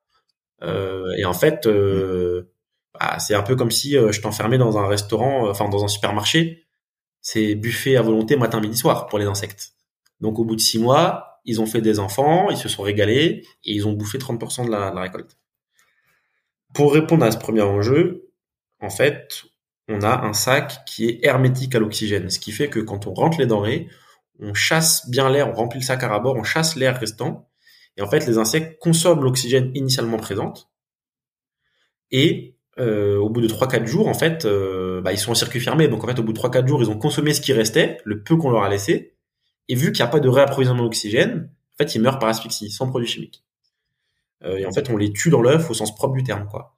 [0.61, 2.53] Euh, et en fait, euh,
[2.93, 5.87] bah, c'est un peu comme si euh, je t'enfermais dans un restaurant, enfin dans un
[5.87, 6.67] supermarché.
[7.21, 9.73] C'est buffet à volonté matin, midi, soir pour les insectes.
[10.21, 13.45] Donc au bout de six mois, ils ont fait des enfants, ils se sont régalés
[13.63, 15.37] et ils ont bouffé 30% de la, récolte.
[16.73, 18.31] Pour répondre à ce premier enjeu,
[18.79, 19.45] en fait,
[19.87, 23.13] on a un sac qui est hermétique à l'oxygène, ce qui fait que quand on
[23.13, 23.87] rentre les denrées,
[24.39, 27.49] on chasse bien l'air, on remplit le sac à rabord, on chasse l'air restant,
[27.97, 30.69] et en fait, les insectes consomment l'oxygène initialement présente,
[32.11, 35.59] et euh, au bout de 3-4 jours, en fait, euh, bah, ils sont en circuit
[35.59, 37.97] fermé, donc en fait, au bout de 3-4 jours, ils ont consommé ce qui restait,
[38.05, 39.17] le peu qu'on leur a laissé,
[39.69, 42.71] et vu qu'il n'y a pas de réapprovisionnement d'oxygène, en fait, ils meurent par asphyxie,
[42.71, 43.45] sans produits chimiques.
[44.43, 46.75] Euh, et en fait, on les tue dans l'œuf au sens propre du terme, quoi.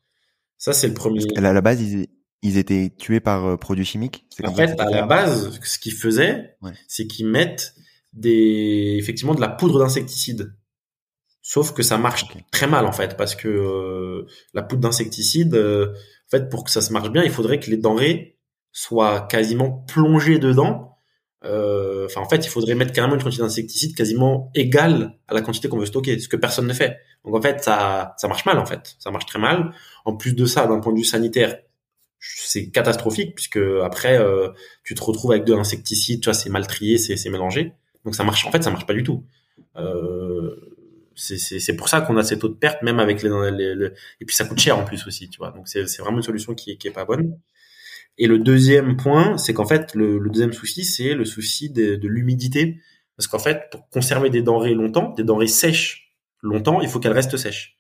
[0.58, 1.23] Ça, c'est le premier.
[1.36, 4.27] À la base, ils, étaient tués par euh, produits chimiques.
[4.43, 7.73] En fait, à la base, ce qu'ils faisaient, c'est qu'ils mettent
[8.13, 10.54] des, effectivement, de la poudre d'insecticide.
[11.41, 16.30] Sauf que ça marche très mal en fait, parce que euh, la poudre d'insecticide, en
[16.30, 18.38] fait, pour que ça se marche bien, il faudrait que les denrées
[18.71, 20.90] soient quasiment plongées dedans euh,
[21.43, 25.69] enfin en fait il faudrait mettre carrément une quantité d'insecticide quasiment égale à la quantité
[25.69, 28.60] qu'on veut stocker ce que personne ne fait donc en fait ça ça marche mal
[28.60, 29.73] en fait ça marche très mal
[30.06, 31.58] en plus de ça d'un point de vue sanitaire
[32.21, 34.49] c'est catastrophique puisque après euh,
[34.84, 37.73] tu te retrouves avec de l'insecticide, tu vois, c'est mal trié, c'est c'est mélangé.
[38.06, 39.25] Donc ça marche en fait, ça marche pas du tout.
[39.77, 40.56] Euh,
[41.15, 44.36] c'est pour ça qu'on a ces taux de perte même avec les, les, et puis
[44.36, 45.51] ça coûte cher en plus aussi, tu vois.
[45.51, 47.38] Donc c'est c'est vraiment une solution qui est qui est pas bonne.
[48.17, 51.95] Et le deuxième point, c'est qu'en fait le, le, deuxième souci, c'est le souci de,
[51.95, 52.80] de l'humidité
[53.17, 57.13] parce qu'en fait pour conserver des denrées longtemps, des denrées sèches longtemps, il faut qu'elles
[57.13, 57.78] restent sèches.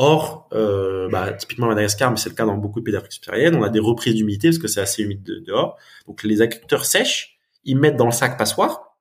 [0.00, 3.20] Or, euh, bah, typiquement à Madagascar, mais c'est le cas dans beaucoup de pays d'Afrique
[3.28, 5.76] on a des reprises d'humidité parce que c'est assez humide dehors.
[6.06, 8.96] Donc les agriculteurs sèchent, ils mettent dans le sac passoire.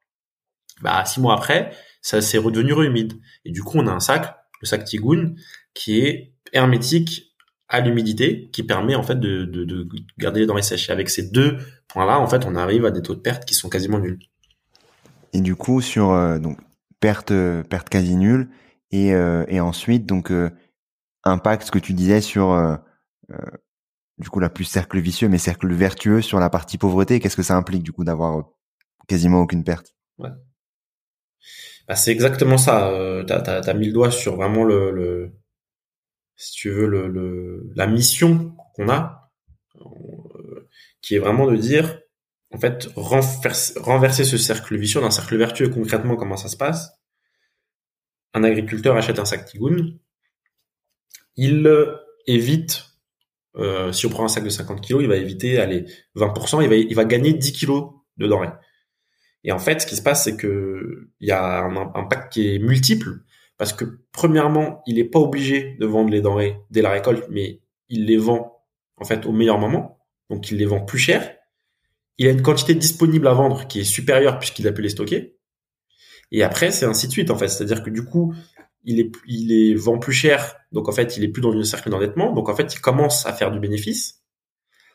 [0.81, 3.13] Bah, six mois après, ça s'est redevenu humide.
[3.45, 5.35] Et du coup, on a un sac, le sac Tigoun,
[5.75, 7.35] qui est hermétique
[7.69, 10.89] à l'humidité, qui permet en fait de, de, de garder les denrées sèches.
[10.89, 13.53] Et avec ces deux points-là, en fait, on arrive à des taux de perte qui
[13.53, 14.19] sont quasiment nuls.
[15.33, 16.59] Et du coup, sur euh, donc
[16.99, 17.33] perte
[17.69, 18.49] perte quasi nulle,
[18.91, 20.49] et, euh, et ensuite donc euh,
[21.23, 22.75] impact ce que tu disais sur euh,
[23.31, 23.37] euh,
[24.17, 27.43] du coup la plus cercle vicieux mais cercle vertueux sur la partie pauvreté qu'est-ce que
[27.43, 28.43] ça implique du coup d'avoir euh,
[29.07, 29.93] quasiment aucune perte?
[30.17, 30.29] Ouais.
[31.87, 35.31] bah, c'est exactement ça euh, t'as as, mis le doigt sur vraiment le, le
[36.37, 39.31] si tu veux la mission qu'on a
[39.75, 40.69] euh,
[41.01, 41.99] qui est vraiment de dire
[42.51, 46.91] en fait renverser, ce cercle vicieux d'un cercle vertueux concrètement comment ça se passe.
[48.33, 49.99] Un agriculteur achète un sac Tigoun.
[51.35, 51.69] Il
[52.25, 52.85] évite,
[53.55, 56.69] euh, si on prend un sac de 50 kilos, il va éviter, allez, 20%, il
[56.69, 58.51] va, il va gagner 10 kilos de denrées.
[59.43, 62.53] Et en fait, ce qui se passe, c'est que il y a un impact qui
[62.53, 63.23] est multiple,
[63.57, 67.61] parce que premièrement, il n'est pas obligé de vendre les denrées dès la récolte, mais
[67.89, 68.63] il les vend
[68.97, 71.35] en fait au meilleur moment, donc il les vend plus cher.
[72.17, 75.37] Il a une quantité disponible à vendre qui est supérieure puisqu'il a pu les stocker.
[76.31, 78.33] Et après, c'est ainsi de suite en fait, c'est-à-dire que du coup,
[78.83, 78.99] il
[79.51, 82.49] est, vend plus cher, donc en fait, il est plus dans une cercle d'endettement, donc
[82.49, 84.23] en fait, il commence à faire du bénéfice.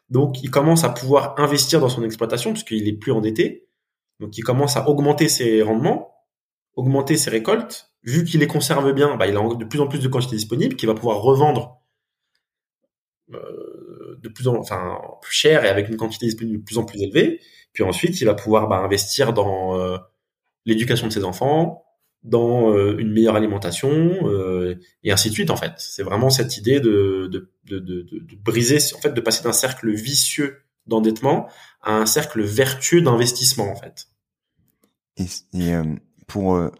[0.08, 3.66] Donc, il commence à pouvoir investir dans son exploitation puisqu'il est plus endetté.
[4.20, 6.11] Donc, il commence à augmenter ses rendements,
[6.74, 7.90] augmenter ses récoltes.
[8.02, 10.74] Vu qu'il les conserve bien, bah, il a de plus en plus de quantité disponible
[10.74, 11.80] qu'il va pouvoir revendre
[13.32, 16.84] euh, de plus en enfin plus cher et avec une quantité disponible de plus en
[16.84, 17.40] plus élevée.
[17.72, 19.98] Puis ensuite, il va pouvoir bah, investir dans euh,
[20.66, 21.84] l'éducation de ses enfants,
[22.22, 23.90] dans euh, une meilleure alimentation
[24.28, 25.72] euh, et ainsi de suite en fait.
[25.78, 29.90] C'est vraiment cette idée de, de, de, de, briser, en fait, de passer d'un cercle
[29.90, 31.48] vicieux d'endettement
[31.80, 34.08] à un cercle vertueux d'investissement en fait.
[35.16, 35.84] Et euh,
[36.26, 36.70] pour euh,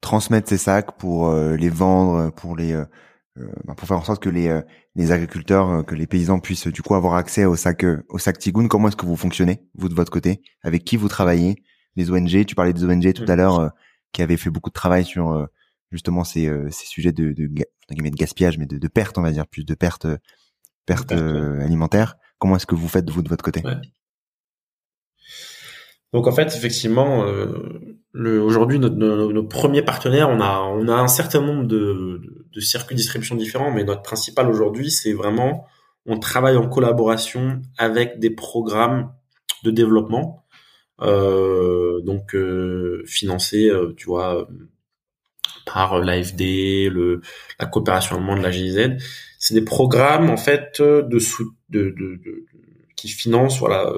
[0.00, 2.72] transmettre ces sacs, pour les vendre, pour les
[3.64, 4.62] bah, pour faire en sorte que les
[4.94, 8.68] les agriculteurs, que les paysans puissent du coup avoir accès au sac au sac Tigoun,
[8.68, 10.42] comment est-ce que vous fonctionnez vous de votre côté?
[10.62, 11.62] Avec qui vous travaillez?
[11.96, 13.72] Les ONG, tu parlais des ONG tout à l'heure
[14.12, 15.46] qui avait fait beaucoup de travail sur euh,
[15.90, 19.30] justement ces, euh, ces sujets de, de, de, gaspillage, mais de, de perte, on va
[19.30, 20.06] dire, plus de perte,
[20.86, 22.16] perte, euh, alimentaire.
[22.38, 23.62] Comment est-ce que vous faites vous de votre côté?
[26.12, 27.24] Donc en fait, effectivement,
[28.12, 32.20] le, aujourd'hui, nos, nos, nos, premiers partenaires, on a, on a un certain nombre de,
[32.52, 35.66] de, circuits de distribution différents, mais notre principal aujourd'hui, c'est vraiment,
[36.06, 39.12] on travaille en collaboration avec des programmes
[39.64, 40.46] de développement
[41.00, 44.48] euh, donc euh, financé, euh, tu vois,
[45.64, 47.20] par l'AFD, le,
[47.60, 48.96] la coopération allemande, la GIZ.
[49.38, 52.44] C'est des programmes en fait de, sous, de, de, de
[52.96, 53.92] qui financent voilà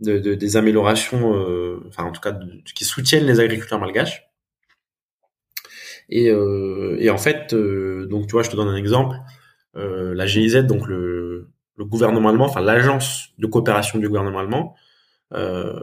[0.00, 1.30] de, de, des améliorations,
[1.88, 2.38] enfin en tout cas
[2.74, 4.28] qui soutiennent les agriculteurs malgaches.
[6.10, 9.16] Et, euh, en fait, donc tu vois, je te donne un exemple.
[9.76, 14.76] Euh, la GIZ, donc le, le gouvernement allemand, enfin l'agence de coopération du gouvernement allemand,
[15.32, 15.80] euh,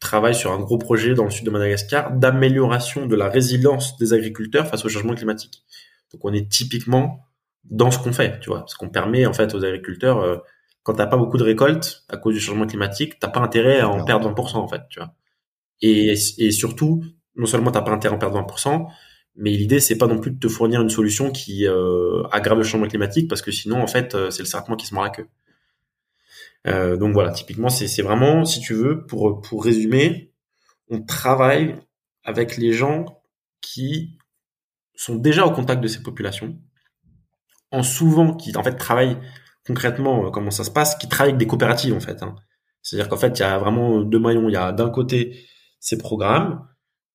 [0.00, 4.12] travaille sur un gros projet dans le sud de Madagascar d'amélioration de la résilience des
[4.12, 5.64] agriculteurs face au changement climatique.
[6.12, 7.24] Donc on est typiquement
[7.64, 10.36] dans ce qu'on fait, tu vois, parce qu'on permet en fait aux agriculteurs, euh,
[10.82, 13.88] quand t'as pas beaucoup de récoltes à cause du changement climatique, t'as pas intérêt à
[13.88, 15.14] en perdre 20% en fait, tu vois.
[15.80, 17.04] Et, et surtout,
[17.36, 18.86] non seulement t'as pas intérêt à en perdre 20%,
[19.36, 22.64] mais l'idée c'est pas non plus de te fournir une solution qui euh, aggrave le
[22.64, 25.10] changement climatique, parce que sinon en fait euh, c'est le serpent qui se mord la
[25.10, 25.28] queue.
[26.66, 30.32] Euh, donc voilà, typiquement, c'est vraiment, si tu veux, pour, pour résumer,
[30.88, 31.76] on travaille
[32.24, 33.20] avec les gens
[33.60, 34.16] qui
[34.94, 36.56] sont déjà au contact de ces populations,
[37.70, 39.18] en souvent qui en fait travaillent
[39.66, 42.22] concrètement euh, comment ça se passe, qui travaillent avec des coopératives en fait.
[42.22, 42.34] Hein.
[42.82, 44.48] C'est-à-dire qu'en fait, il y a vraiment deux maillons.
[44.48, 45.46] Il y a d'un côté
[45.80, 46.66] ces programmes,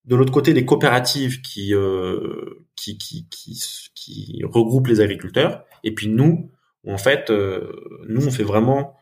[0.06, 6.08] de l'autre côté les coopératives qui, euh, qui, qui, qui, regroupent les agriculteurs, et puis
[6.08, 6.52] nous,
[6.88, 7.72] en fait, euh,
[8.08, 8.98] nous on fait vraiment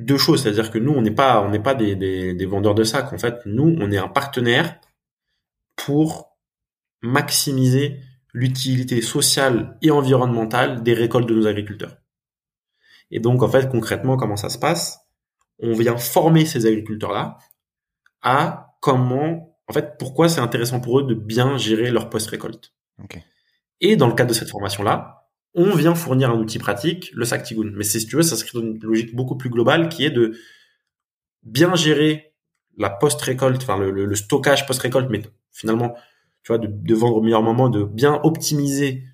[0.00, 2.84] deux choses, c'est-à-dire que nous, on n'est pas, on pas des, des, des, vendeurs de
[2.84, 3.12] sacs.
[3.12, 4.78] En fait, nous, on est un partenaire
[5.76, 6.38] pour
[7.02, 8.00] maximiser
[8.32, 11.96] l'utilité sociale et environnementale des récoltes de nos agriculteurs.
[13.10, 15.00] Et donc, en fait, concrètement, comment ça se passe?
[15.58, 17.38] On vient former ces agriculteurs-là
[18.22, 22.74] à comment, en fait, pourquoi c'est intéressant pour eux de bien gérer leur post-récolte.
[23.80, 27.42] Et dans le cadre de cette formation-là, on vient fournir un outil pratique, le sac
[27.42, 27.72] Tigoon.
[27.74, 30.36] Mais si tu veux, ça s'inscrit dans une logique beaucoup plus globale qui est de
[31.42, 32.34] bien gérer
[32.76, 35.94] la post-récolte, enfin le, stockage post-récolte, mais finalement,
[36.42, 39.04] tu vois, de, vendre au meilleur moment, de bien optimiser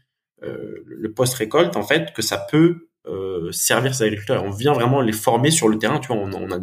[0.42, 4.44] euh, le post-récolte, en fait, que ça peut euh, servir ces agriculteurs.
[4.44, 5.98] on vient vraiment les former sur le terrain.
[5.98, 6.58] Tu vois, on, a,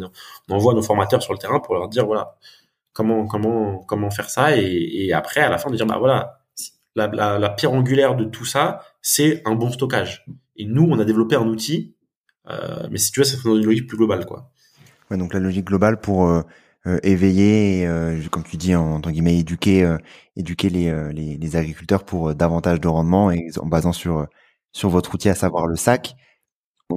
[0.48, 2.36] on envoie nos formateurs sur le terrain pour leur dire voilà
[2.92, 6.40] comment comment comment faire ça et, et après à la fin de dire bah voilà
[6.94, 10.24] la, la, la pierre angulaire de tout ça c'est un bon stockage.
[10.56, 11.94] Et nous on a développé un outil,
[12.48, 14.50] euh, mais si tu veux c'est dans une logique plus globale quoi.
[15.10, 16.42] Ouais, donc la logique globale pour euh,
[16.86, 19.96] euh éveiller, euh, comme tu dis en, tant guillemets éduquer
[20.36, 24.26] éduquer les, les, les agriculteurs pour davantage de rendement et en basant sur
[24.72, 26.16] sur votre outil à savoir le sac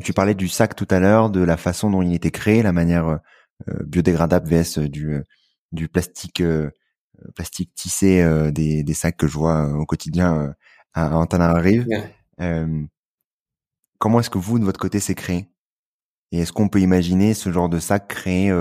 [0.04, 2.74] tu parlais du sac tout à l'heure, de la façon dont il était créé, la
[2.74, 3.18] manière euh,
[3.70, 5.22] euh, biodégradable vs euh, du
[5.72, 6.42] du plastique
[7.34, 10.54] plastique tissé des, des sacs que je vois au quotidien
[10.94, 11.86] à Antananarive.
[13.98, 15.50] comment est-ce que vous de votre côté c'est créé?
[16.32, 18.54] Et est-ce qu'on peut imaginer ce genre de sac créé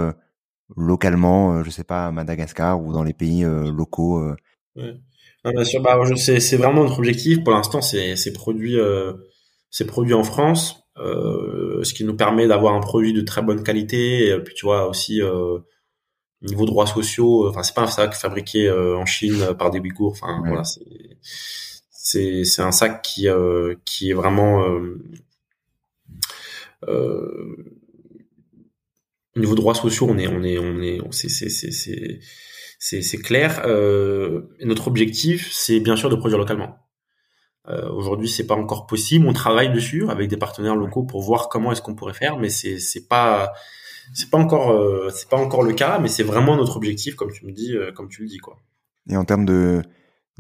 [0.77, 4.33] localement, je sais pas à Madagascar ou dans les pays locaux
[4.75, 4.97] ouais.
[5.45, 7.45] bien sûr, bah, c'est vraiment notre objectif.
[7.45, 8.77] Pour l'instant, c'est produit
[9.71, 10.84] c'est produit en France.
[10.99, 14.29] Euh, ce qui nous permet d'avoir un produit de très bonne qualité.
[14.29, 15.59] Et puis tu vois aussi euh,
[16.43, 17.49] niveau droits sociaux.
[17.49, 20.13] Enfin c'est pas un sac fabriqué euh, en Chine par des Ouïghours.
[20.13, 21.19] Enfin voilà c'est
[21.91, 23.29] c'est c'est un sac qui
[23.85, 24.65] qui est vraiment
[29.37, 32.21] niveau droits sociaux on est on est on est c'est c'est c'est
[32.85, 33.63] c'est c'est clair.
[33.65, 36.77] Euh, notre objectif, c'est bien sûr de produire localement.
[37.69, 39.27] Euh, Aujourd'hui, c'est pas encore possible.
[39.27, 42.51] On travaille dessus avec des partenaires locaux pour voir comment est-ce qu'on pourrait faire, mais
[42.51, 43.55] c'est c'est pas
[44.13, 47.33] c'est pas encore euh, c'est pas encore le cas, mais c'est vraiment notre objectif, comme
[47.33, 48.59] tu me dis, euh, comme tu le dis quoi.
[49.09, 49.83] Et en termes de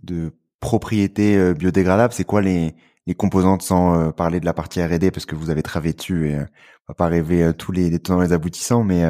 [0.02, 2.74] de propriété euh, biodégradable, c'est quoi les
[3.06, 6.37] les composantes sans parler de la partie R&D parce que vous avez travaillé dessus et
[6.38, 9.04] on va pas rêver tous les, les tenants et les aboutissants, mais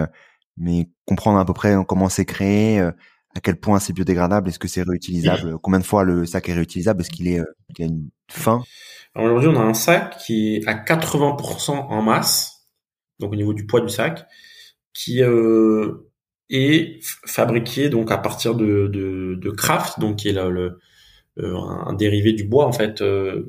[0.57, 2.85] mais comprendre à peu près comment c'est créé,
[3.35, 6.55] à quel point c'est biodégradable Est-ce que c'est réutilisable Combien de fois le sac est
[6.55, 8.63] réutilisable Est-ce qu'il est, euh, a une fin?
[9.17, 12.67] Aujourd'hui, on a un sac qui est à 80% en masse,
[13.21, 14.27] donc au niveau du poids du sac,
[14.93, 16.11] qui euh,
[16.51, 20.79] est fabriqué donc à partir de, de, de craft, donc qui est le,
[21.39, 23.03] euh, un dérivé du bois en fait.
[23.03, 23.45] Euh,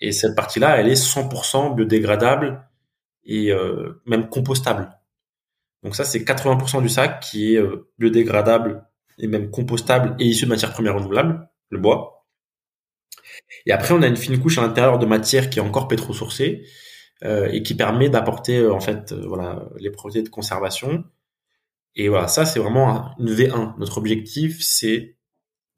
[0.00, 2.62] et cette partie-là, elle est 100% biodégradable
[3.24, 3.52] et
[4.04, 4.90] même compostable.
[5.82, 7.62] Donc ça, c'est 80% du sac qui est
[7.98, 8.84] biodégradable
[9.18, 12.26] et même compostable et issu de matières premières renouvelables, le bois.
[13.66, 16.64] Et après, on a une fine couche à l'intérieur de matière qui est encore pétro-sourcée
[17.24, 21.04] euh, et qui permet d'apporter euh, en fait euh, voilà les propriétés de conservation.
[21.96, 23.78] Et voilà, ça c'est vraiment une V1.
[23.78, 25.16] Notre objectif, c'est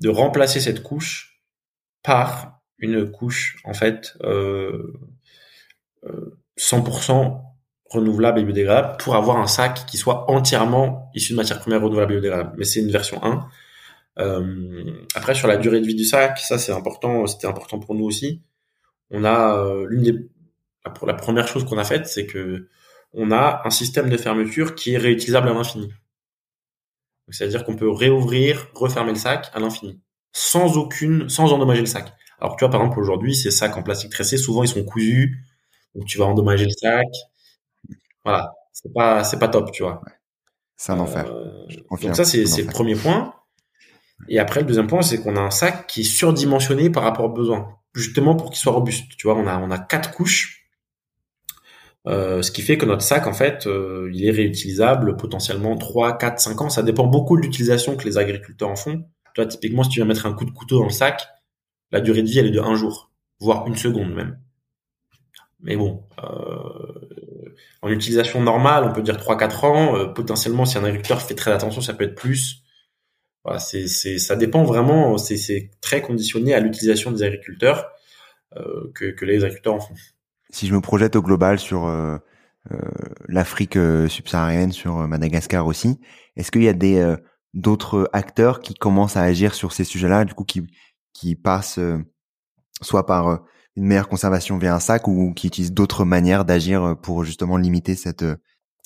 [0.01, 1.43] de remplacer cette couche
[2.03, 4.93] par une couche en fait euh,
[6.59, 7.43] 100%
[7.91, 12.13] renouvelable et biodégradable pour avoir un sac qui soit entièrement issu de matières premières renouvelables
[12.13, 12.55] et biodégradables.
[12.59, 13.49] Mais c'est une version 1.
[14.19, 17.95] Euh, après, sur la durée de vie du sac, ça c'est important, c'était important pour
[17.95, 18.43] nous aussi.
[19.11, 20.29] On a euh, l'une des
[21.05, 22.69] la première chose qu'on a faite, c'est que
[23.13, 25.93] on a un système de fermeture qui est réutilisable à l'infini.
[27.29, 30.01] C'est-à-dire qu'on peut réouvrir, refermer le sac à l'infini,
[30.33, 32.13] sans aucune, sans endommager le sac.
[32.39, 35.45] Alors tu vois, par exemple, aujourd'hui, ces sacs en plastique tressé, souvent ils sont cousus,
[35.95, 37.07] donc tu vas endommager le sac,
[38.27, 40.03] voilà, c'est pas c'est pas top, tu vois.
[40.77, 41.31] C'est un enfer.
[41.31, 43.33] Euh, donc ça c'est c'est le premier point.
[44.29, 47.27] Et après le deuxième point, c'est qu'on a un sac qui est surdimensionné par rapport
[47.27, 49.17] aux besoins, justement pour qu'il soit robuste.
[49.17, 50.69] Tu vois, on a on a quatre couches.
[52.09, 56.19] Euh, ce qui fait que notre sac, en fait, euh, il est réutilisable potentiellement 3,
[56.19, 56.69] 4, 5 ans.
[56.69, 59.05] Ça dépend beaucoup de l'utilisation que les agriculteurs en font.
[59.35, 61.29] Toi, typiquement, si tu viens mettre un coup de couteau dans le sac,
[61.93, 64.41] la durée de vie, elle est de un jour, voire une seconde même.
[65.61, 67.09] Mais bon, euh,
[67.87, 69.97] en utilisation normale, on peut dire 3-4 ans.
[69.97, 72.63] Euh, potentiellement, si un agriculteur fait très attention, ça peut être plus.
[73.59, 75.19] C'est, c'est, ça dépend vraiment.
[75.19, 77.93] C'est, c'est très conditionné à l'utilisation des agriculteurs
[78.57, 79.95] euh, que, les agriculteurs en font.
[80.51, 82.19] Si je me projette au global sur euh,
[83.29, 83.79] l'Afrique
[84.09, 86.01] subsaharienne, sur Madagascar aussi,
[86.35, 87.15] est-ce qu'il y a des
[87.55, 91.79] d'autres acteurs qui commencent à agir sur ces sujets-là, du coup, qui passent
[92.83, 93.45] soit par
[93.77, 97.95] une meilleure conservation via un sac ou qui utilisent d'autres manières d'agir pour justement limiter
[97.95, 98.25] cette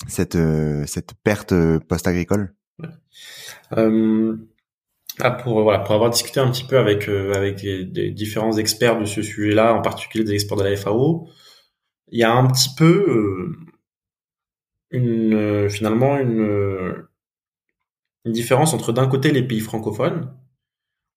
[0.07, 0.37] cette
[0.85, 1.53] cette perte
[1.87, 2.53] post-agricole?
[3.77, 4.35] Euh,
[5.19, 8.99] ah, pour voilà pour avoir discuté un petit peu avec euh, avec des, différents experts
[8.99, 11.27] de ce sujet-là, en particulier des experts de la FAO,
[12.09, 13.55] il y a un petit peu
[14.89, 17.05] une finalement une
[18.25, 20.33] une différence entre d'un côté les pays francophones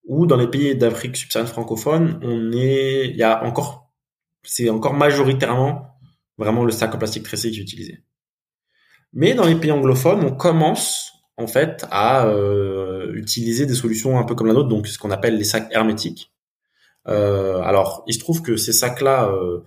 [0.06, 3.90] ou dans les pays d'Afrique subsaharienne francophone, on est, il y a encore,
[4.42, 5.98] c'est encore majoritairement
[6.36, 8.04] vraiment le sac en plastique tressé qui est utilisé.
[9.12, 14.24] Mais dans les pays anglophones, on commence en fait à euh, utiliser des solutions un
[14.24, 16.32] peu comme la nôtre, donc ce qu'on appelle les sacs hermétiques.
[17.06, 19.60] Euh, alors, il se trouve que ces sacs-là, euh,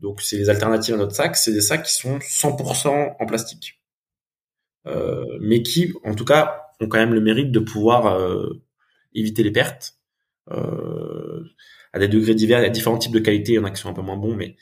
[0.00, 3.80] donc c'est les alternatives à notre sac, c'est des sacs qui sont 100% en plastique,
[4.86, 8.62] euh, mais qui, en tout cas, ont quand même le mérite de pouvoir euh,
[9.14, 9.94] éviter les pertes
[10.50, 11.44] euh,
[11.92, 12.60] à des degrés divers.
[12.60, 14.02] Il y a différents types de qualités, il y en a qui sont un peu
[14.02, 14.56] moins bons, mais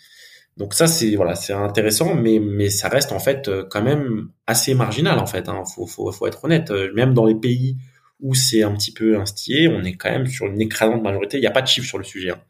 [0.57, 4.31] donc ça c'est voilà c'est intéressant, mais mais ça reste en fait euh, quand même
[4.47, 5.49] assez marginal en fait.
[5.49, 5.63] Hein.
[5.75, 6.71] Faut, faut faut être honnête.
[6.95, 7.77] Même dans les pays
[8.21, 11.37] où c'est un petit peu instillé, on est quand même sur une écrasante majorité.
[11.39, 12.31] Il n'y a pas de chiffre sur le sujet.
[12.31, 12.41] Hein.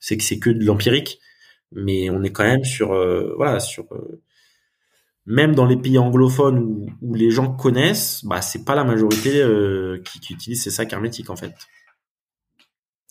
[0.00, 1.20] C'est que c'est que de l'empirique,
[1.72, 2.88] mais on est quand même sur
[3.36, 3.86] voilà sur
[5.26, 9.40] même dans les pays anglophones où, où les gens connaissent, bah c'est pas la majorité
[9.40, 11.54] euh, qui, qui, utilise ces sacs hermétiques en fait.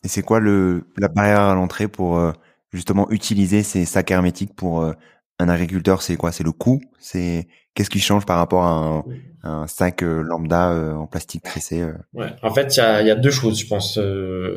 [0.03, 2.32] Et c'est quoi le la barrière à l'entrée pour euh,
[2.74, 4.93] justement utiliser ces sacs hermétiques pour euh,
[5.39, 6.01] un agriculteur?
[6.01, 6.32] C'est quoi?
[6.32, 6.82] C'est le coût?
[6.99, 9.03] C'est qu'est-ce qui change par rapport à un,
[9.43, 13.32] un sac lambda en plastique tressé Ouais, en fait il y a, y a, deux
[13.32, 13.97] choses, je pense.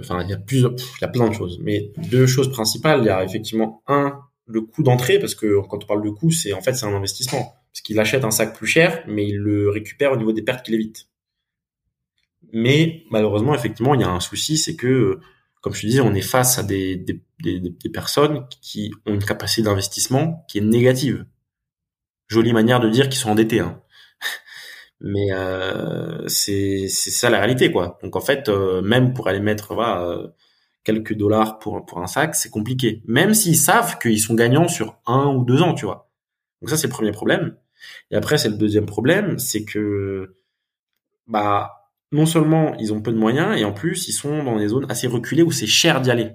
[0.01, 3.01] Enfin il y a plusieurs, il y a plein de choses, mais deux choses principales.
[3.03, 6.31] Il y a effectivement un le coût d'entrée, parce que quand on parle de coût,
[6.31, 9.37] c'est en fait c'est un investissement, parce qu'il achète un sac plus cher, mais il
[9.37, 11.09] le récupère au niveau des pertes qu'il évite.
[12.53, 15.19] Mais malheureusement, effectivement, il y a un souci, c'est que,
[15.61, 19.15] comme je te disais, on est face à des, des, des, des personnes qui ont
[19.15, 21.27] une capacité d'investissement qui est négative.
[22.29, 23.83] Jolie manière de dire qu'ils sont endettés, hein.
[25.01, 27.99] mais euh, c'est ça la réalité, quoi.
[28.03, 30.29] Donc en fait, euh, même pour aller mettre voilà, euh,
[30.85, 33.03] quelques dollars pour, pour un sac, c'est compliqué.
[33.07, 36.11] Même s'ils savent qu'ils sont gagnants sur un ou deux ans, tu vois.
[36.61, 37.57] Donc ça, c'est le premier problème.
[38.11, 40.37] Et après, c'est le deuxième problème, c'est que,
[41.27, 44.69] bah, non seulement ils ont peu de moyens, et en plus, ils sont dans des
[44.69, 46.33] zones assez reculées où c'est cher d'y aller.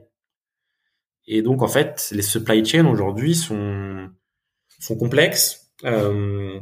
[1.27, 4.09] Et donc, en fait, les supply chains aujourd'hui sont,
[4.79, 5.71] sont complexes.
[5.85, 6.59] Euh,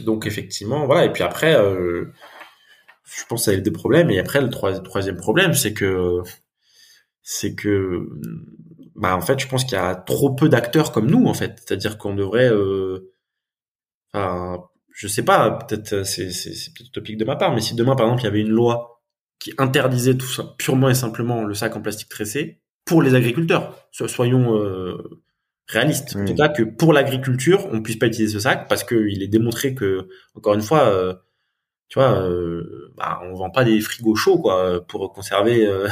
[0.00, 1.06] donc, effectivement, voilà.
[1.06, 2.12] Et puis après, euh,
[3.04, 4.10] je pense que ça a des problèmes.
[4.10, 6.22] Et après, le troisième problème, c'est que
[7.28, 8.08] c'est que
[8.94, 11.56] bah en fait je pense qu'il y a trop peu d'acteurs comme nous en fait.
[11.58, 13.12] C'est-à-dire qu'on devrait euh,
[14.14, 14.62] enfin
[14.94, 18.06] je sais pas peut-être c'est c'est peut-être utopique de ma part mais si demain par
[18.06, 19.02] exemple il y avait une loi
[19.40, 23.88] qui interdisait tout ça purement et simplement le sac en plastique tressé pour les agriculteurs
[23.90, 24.96] soyons euh,
[25.66, 26.14] réalistes.
[26.14, 29.28] En tout cas que pour l'agriculture on puisse pas utiliser ce sac parce qu'il est
[29.28, 31.12] démontré que encore une fois euh,
[31.88, 35.88] tu vois euh, bah, on vend pas des frigos chauds quoi pour conserver euh,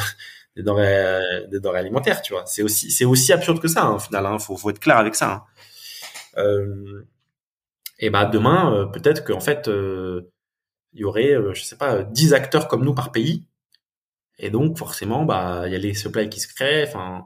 [0.57, 2.45] des denrées, des denrées alimentaires, tu vois.
[2.47, 4.27] C'est aussi, c'est aussi absurde que ça, hein, au final.
[4.27, 5.33] Hein, faut, faut être clair avec ça.
[5.33, 5.43] Hein.
[6.39, 7.07] Euh,
[7.99, 10.31] et bah demain, euh, peut-être qu'en fait, euh,
[10.93, 13.47] il y aurait, euh, je sais pas, 10 acteurs comme nous par pays.
[14.39, 16.87] Et donc forcément, bah il y a les supply qui se créent.
[16.89, 17.25] Enfin,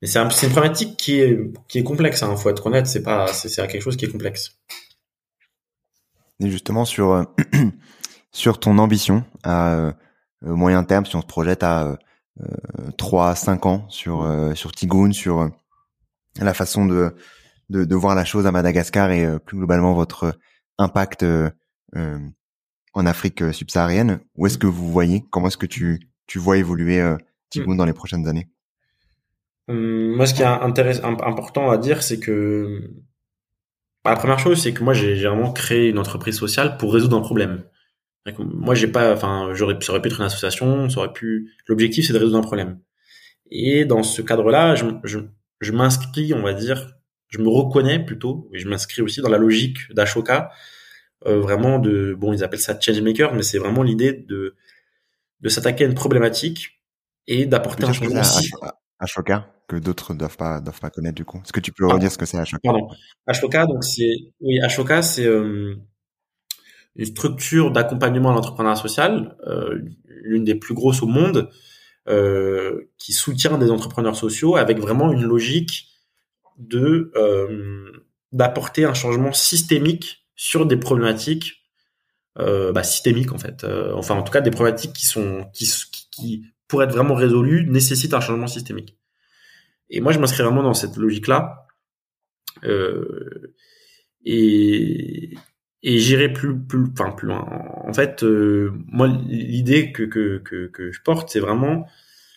[0.00, 2.22] mais c'est un, une problématique qui est qui est complexe.
[2.22, 4.58] Hein, faut être honnête, c'est pas, c'est, quelque chose qui est complexe.
[6.40, 7.26] Et justement sur
[8.32, 9.94] sur ton ambition à
[10.42, 11.98] moyen terme, si on se projette à
[12.98, 15.48] 3 5 ans sur euh, sur Tigoun, sur euh,
[16.40, 17.14] la façon de,
[17.70, 20.38] de, de voir la chose à Madagascar et euh, plus globalement votre
[20.78, 21.24] impact
[21.94, 24.20] en Afrique subsaharienne.
[24.36, 27.02] Où est-ce que vous voyez Comment est-ce que tu tu vois évoluer
[27.50, 27.78] Tigoun hmm.
[27.78, 28.48] dans les prochaines années?
[29.68, 32.90] Hum, Moi, ce qui est intéressant, important à dire, c'est que
[34.04, 37.16] bah, la première chose, c'est que moi, j'ai vraiment créé une entreprise sociale pour résoudre
[37.16, 37.64] un problème.
[38.38, 41.52] Moi, j'ai pas, enfin, j'aurais, ça aurait pu être une association, ça aurait pu.
[41.68, 42.80] L'objectif, c'est de résoudre un problème.
[43.50, 45.20] Et dans ce cadre-là, je, je,
[45.60, 46.96] je m'inscris, on va dire,
[47.28, 50.50] je me reconnais plutôt, et je m'inscris aussi dans la logique d'Ashoka,
[51.26, 54.54] euh, vraiment de, bon, ils appellent ça change maker, mais c'est vraiment l'idée de
[55.40, 56.82] de s'attaquer à une problématique
[57.26, 58.22] et d'apporter un changement.
[58.98, 61.38] Ashoka que d'autres doivent pas doivent pas connaître du coup.
[61.38, 62.60] Est-ce que tu peux redire ce que c'est Ashoka?
[62.62, 62.88] Pardon.
[63.26, 64.10] Ashoka, donc c'est
[64.40, 65.76] oui, Ashoka, c'est euh,
[66.96, 71.50] une structure d'accompagnement à l'entrepreneuriat social, euh, l'une des plus grosses au monde,
[72.08, 75.88] euh, qui soutient des entrepreneurs sociaux avec vraiment une logique
[76.58, 77.90] de euh,
[78.32, 81.66] d'apporter un changement systémique sur des problématiques
[82.38, 83.64] euh, bah, systémiques en fait.
[83.64, 85.68] Euh, enfin, en tout cas, des problématiques qui sont qui,
[86.10, 88.96] qui pour être vraiment résolues nécessitent un changement systémique.
[89.88, 91.66] Et moi, je m'inscris vraiment dans cette logique-là.
[92.64, 93.54] Euh,
[94.24, 95.34] et,
[95.86, 97.46] et j'irai plus plus enfin plus loin.
[97.84, 101.86] En fait, euh, moi l'idée que, que que je porte, c'est vraiment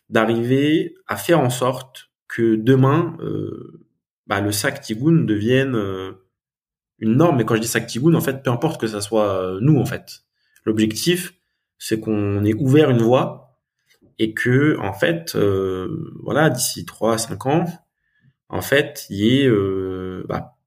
[0.10, 3.88] d'arriver à faire en sorte que demain, euh,
[4.28, 6.12] bah, le sac Tigoun devienne euh,
[7.00, 7.38] une norme.
[7.38, 9.86] Mais quand je dis sac Tigoun, en fait, peu importe que ça soit nous, en
[9.86, 10.26] fait.
[10.66, 11.34] L'objectif,
[11.80, 13.60] c'est qu'on ait ouvert une voie
[14.20, 15.36] et que, en fait,
[16.24, 17.66] voilà, d'ici 3 à 5 ans,
[18.50, 19.50] en fait, il y ait,
[20.28, 20.59] bah,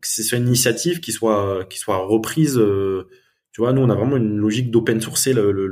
[0.00, 2.58] que ce soit une initiative qui soit, qui soit reprise.
[2.58, 3.08] Euh,
[3.52, 5.66] tu vois, nous, on a vraiment une logique d'open sourcer le, le,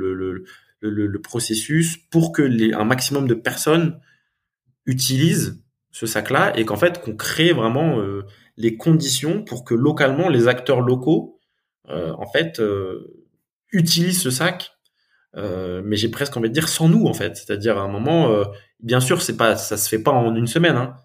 [0.81, 3.99] le, processus pour que un maximum de personnes
[4.85, 8.23] utilisent ce sac-là et qu'en fait, qu'on crée vraiment euh,
[8.57, 11.39] les conditions pour que localement, les acteurs locaux,
[11.89, 12.61] euh, en fait,
[13.71, 14.71] utilisent ce sac
[15.83, 17.35] mais j'ai presque envie de dire sans nous en fait.
[17.35, 18.33] C'est-à-dire à un moment,
[18.79, 20.77] bien sûr, c'est pas, ça se fait pas en une semaine.
[20.77, 20.95] Hein.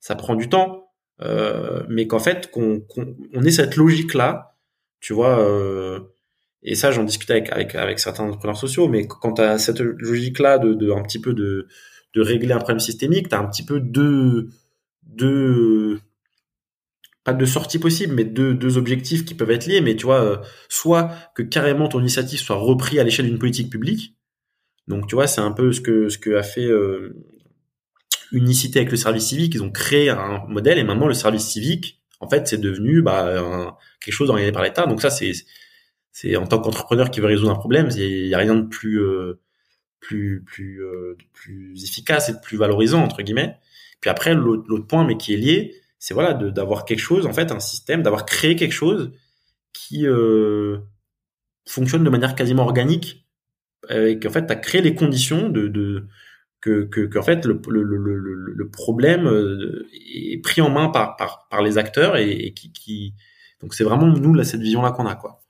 [0.00, 0.83] Ça prend du temps,
[1.20, 4.56] mais qu'en fait, qu'on qu'on on ait cette logique là,
[5.00, 5.38] tu vois.
[5.40, 6.00] Euh,
[6.62, 8.88] et ça, j'en discutais avec, avec, avec certains entrepreneurs sociaux.
[8.88, 11.68] Mais quand tu cette logique là de, de un petit peu de
[12.14, 14.48] de régler un problème systémique, tu as un petit peu deux
[15.02, 16.00] deux
[17.24, 19.80] pas de sortie possible, mais deux, deux objectifs qui peuvent être liés.
[19.80, 20.36] Mais tu vois, euh,
[20.68, 24.14] soit que carrément ton initiative soit repris à l'échelle d'une politique publique.
[24.88, 27.16] Donc tu vois, c'est un peu ce que ce que a fait euh,
[28.34, 29.54] Unicité avec le service civique.
[29.54, 33.76] Ils ont créé un modèle et maintenant le service civique, en fait, c'est devenu bah,
[34.00, 34.86] quelque chose organisé par l'État.
[34.86, 35.32] Donc ça, c'est
[36.14, 39.02] c'est en tant qu'entrepreneur qui veut résoudre un problème, il y a rien de plus
[39.02, 39.40] euh,
[40.00, 43.56] plus plus euh, plus efficace et de plus valorisant entre guillemets.
[44.00, 47.50] Puis après, l'autre point, mais qui est lié, c'est voilà d'avoir quelque chose en fait
[47.50, 49.12] un système d'avoir créé quelque chose
[49.72, 50.78] qui euh,
[51.66, 53.26] fonctionne de manière quasiment organique
[53.90, 56.06] et qu'en fait tu as créé les conditions de
[56.64, 62.54] que, que, fait le, problème euh, est pris en main par, par, les acteurs et,
[62.54, 63.14] qui,
[63.60, 65.40] donc c'est vraiment nous là cette vision là qu'on a quoi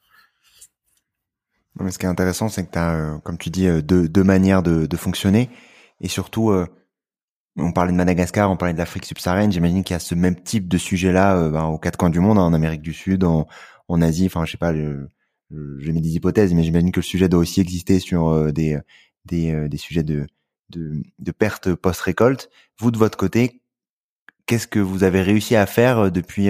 [1.81, 4.25] mais ce qui est intéressant c'est que tu as euh, comme tu dis deux, deux
[4.25, 5.51] manières de, fonctionner
[6.01, 6.53] et surtout
[7.57, 9.53] on parlait de Madagascar, on parlait de l'Afrique subsaharienne.
[9.53, 12.19] J'imagine qu'il y a ce même type de sujet-là euh, ben, aux quatre coins du
[12.19, 13.47] monde, hein, en Amérique du Sud, en,
[13.87, 14.27] en Asie.
[14.27, 17.61] Enfin, je sais pas, je mets des hypothèses, mais j'imagine que le sujet doit aussi
[17.61, 18.77] exister sur euh, des
[19.25, 20.27] des, euh, des sujets de
[20.75, 22.51] de, de perte post-récolte.
[22.79, 23.63] Vous de votre côté,
[24.47, 26.49] qu'est-ce que vous avez réussi à faire depuis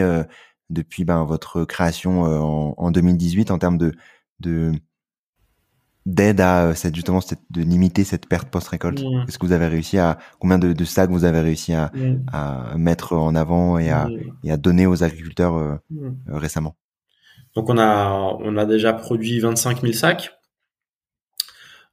[0.70, 3.92] depuis ben, votre création en, en 2018 en termes de
[4.40, 4.72] de
[6.06, 9.02] d'aide à euh, cette justement cette, de limiter cette perte post-récolte?
[9.26, 11.90] Est-ce que vous avez réussi à combien de, de sacs vous avez réussi à,
[12.32, 14.08] à mettre en avant et à,
[14.42, 16.76] et à donner aux agriculteurs euh, euh, récemment?
[17.54, 20.32] Donc on a on a déjà produit 25 000 sacs.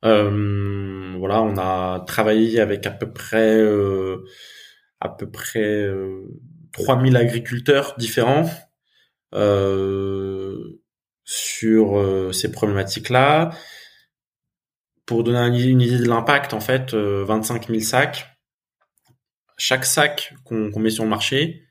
[0.03, 4.25] Euh, voilà, on a travaillé avec à peu près euh,
[4.99, 6.23] à peu près euh,
[6.73, 8.49] 3000 agriculteurs différents
[11.23, 13.51] sur ces problématiques-là
[15.11, 18.27] pour donner une idée de l'impact, en fait, 25 euh, 000 sacs.
[19.57, 21.65] Chaque sac qu'on met sur le marché,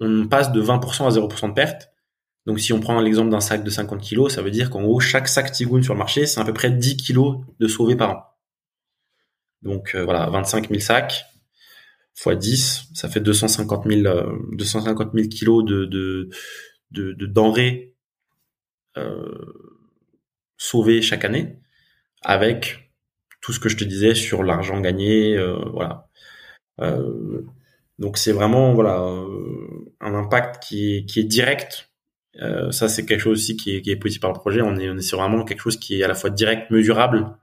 [0.00, 1.92] on passe de 20% à 0% de perte.
[2.46, 5.00] Donc si on prend l'exemple d'un sac de 50 kg, ça veut dire qu'en gros,
[5.00, 8.10] chaque sac Tigoun sur le marché, c'est à peu près 10 kg de sauvés par
[8.10, 8.24] an.
[9.62, 11.26] Donc euh, voilà, 25 000 sacs
[12.16, 14.02] x 10, ça fait 250 000,
[14.52, 16.28] 250 000 kilos de, de,
[16.90, 17.94] de, denrées
[18.96, 19.54] euh,
[20.56, 21.60] sauvées chaque année
[22.22, 22.90] avec
[23.40, 26.08] tout ce que je te disais sur l'argent gagné, euh, voilà.
[26.80, 27.42] Euh,
[27.98, 31.89] donc c'est vraiment voilà euh, un impact qui est, qui est direct.
[32.70, 34.62] Ça c'est quelque chose aussi qui est, qui est possible par le projet.
[34.62, 37.36] On est on est sur vraiment quelque chose qui est à la fois direct, mesurable,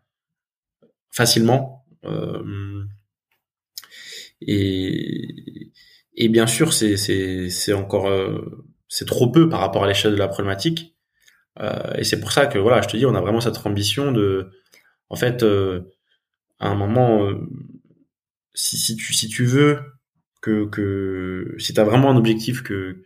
[1.11, 1.85] facilement.
[4.41, 5.71] et
[6.19, 8.09] et bien sûr c'est c'est encore
[8.87, 10.95] c'est trop peu par rapport à l'échelle de la problématique.
[11.97, 14.51] et c'est pour ça que voilà, je te dis, on a vraiment cette ambition de
[15.09, 15.81] en fait, euh,
[16.59, 17.35] à un moment, euh,
[18.53, 19.79] si, si, tu, si tu veux
[20.41, 23.03] que, que si tu as vraiment un objectif que,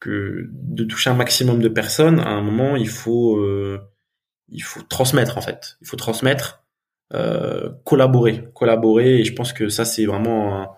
[0.00, 3.80] que de toucher un maximum de personnes, à un moment, il faut, euh,
[4.48, 5.76] il faut transmettre, en fait.
[5.80, 6.64] Il faut transmettre,
[7.84, 8.48] collaborer.
[8.54, 10.68] Collaborer, et je pense que ça, c'est vraiment un,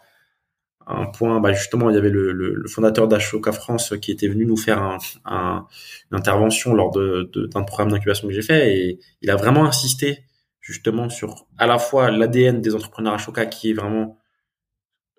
[0.90, 4.44] un point, bah justement, il y avait le, le, fondateur d'Ashoka France qui était venu
[4.44, 5.66] nous faire un, un,
[6.10, 10.24] une intervention lors de, d'un programme d'incubation que j'ai fait et il a vraiment insisté
[10.60, 14.18] justement sur à la fois l'ADN des entrepreneurs Ashoka qui est vraiment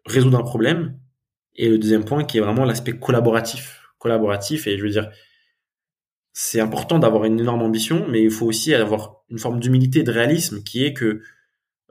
[0.06, 0.98] résoudre un problème
[1.56, 3.81] et le deuxième point qui est vraiment l'aspect collaboratif.
[4.02, 5.12] Collaboratif et je veux dire,
[6.34, 10.12] c'est important d'avoir une énorme ambition, mais il faut aussi avoir une forme d'humilité, de
[10.12, 11.22] réalisme qui est que,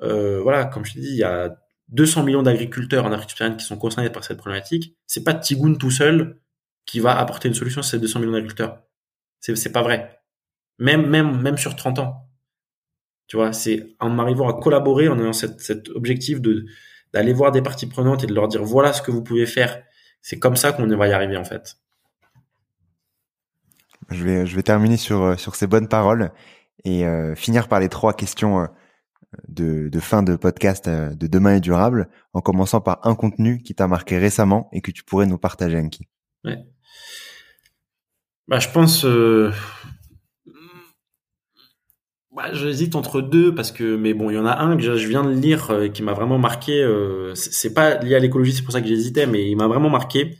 [0.02, 1.56] euh, voilà, comme je te dis, il y a
[1.88, 5.78] 200 millions d'agriculteurs en Afrique subsaharienne qui sont concernés par cette problématique, c'est pas Tigoun
[5.78, 6.40] tout seul
[6.84, 8.82] qui va apporter une solution à ces 200 millions d'agriculteurs.
[9.38, 10.20] C'est, c'est pas vrai.
[10.78, 12.28] Même, même, même sur 30 ans.
[13.28, 16.66] Tu vois, c'est en arrivant à collaborer, en ayant cet, cet objectif de,
[17.12, 19.82] d'aller voir des parties prenantes et de leur dire voilà ce que vous pouvez faire.
[20.22, 21.76] C'est comme ça qu'on va y arriver en fait.
[24.10, 26.32] Je vais, je vais terminer sur, euh, sur ces bonnes paroles
[26.84, 28.66] et euh, finir par les trois questions euh,
[29.48, 33.74] de, de fin de podcast de Demain est durable, en commençant par un contenu qui
[33.74, 36.08] t'a marqué récemment et que tu pourrais nous partager, Anki.
[36.44, 36.58] Ouais.
[38.48, 39.04] Bah, je pense.
[39.04, 39.52] Euh...
[42.34, 45.08] Bah, J'hésite entre deux parce que, mais bon, il y en a un que je
[45.08, 46.82] viens de lire qui m'a vraiment marqué.
[46.82, 49.90] Euh, c'est pas lié à l'écologie, c'est pour ça que j'hésitais, mais il m'a vraiment
[49.90, 50.36] marqué.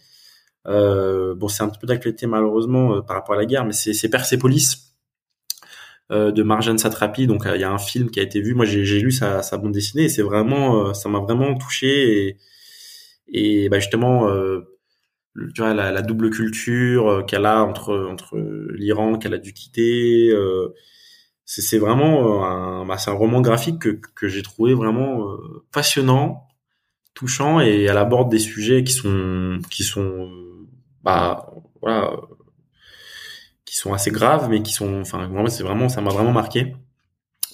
[0.67, 3.73] Euh, bon, c'est un petit peu d'actualité malheureusement euh, par rapport à la guerre, mais
[3.73, 4.95] c'est Persepolis
[6.11, 7.27] euh, de Marjane Satrapi.
[7.27, 8.55] Donc il y a un film qui a été vu.
[8.55, 12.37] Moi, j'ai lu sa, sa, bande dessinée et c'est vraiment, ça m'a vraiment touché et,
[13.33, 14.29] et bah, justement,
[15.55, 18.37] tu vois la, la double culture qu'elle a entre entre
[18.75, 20.33] l'Iran qu'elle a dû quitter.
[21.45, 25.37] c'est vraiment un, bah, un roman graphique que, que j'ai trouvé vraiment
[25.73, 26.49] passionnant
[27.15, 30.50] touchant et elle aborde des sujets qui sont qui sont
[31.03, 32.13] bah voilà
[33.65, 36.77] qui sont assez graves mais qui sont enfin c'est vraiment ça m'a vraiment marqué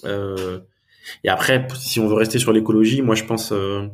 [0.05, 0.59] euh,
[1.23, 3.87] et après si on veut rester sur l'écologie moi je pense euh,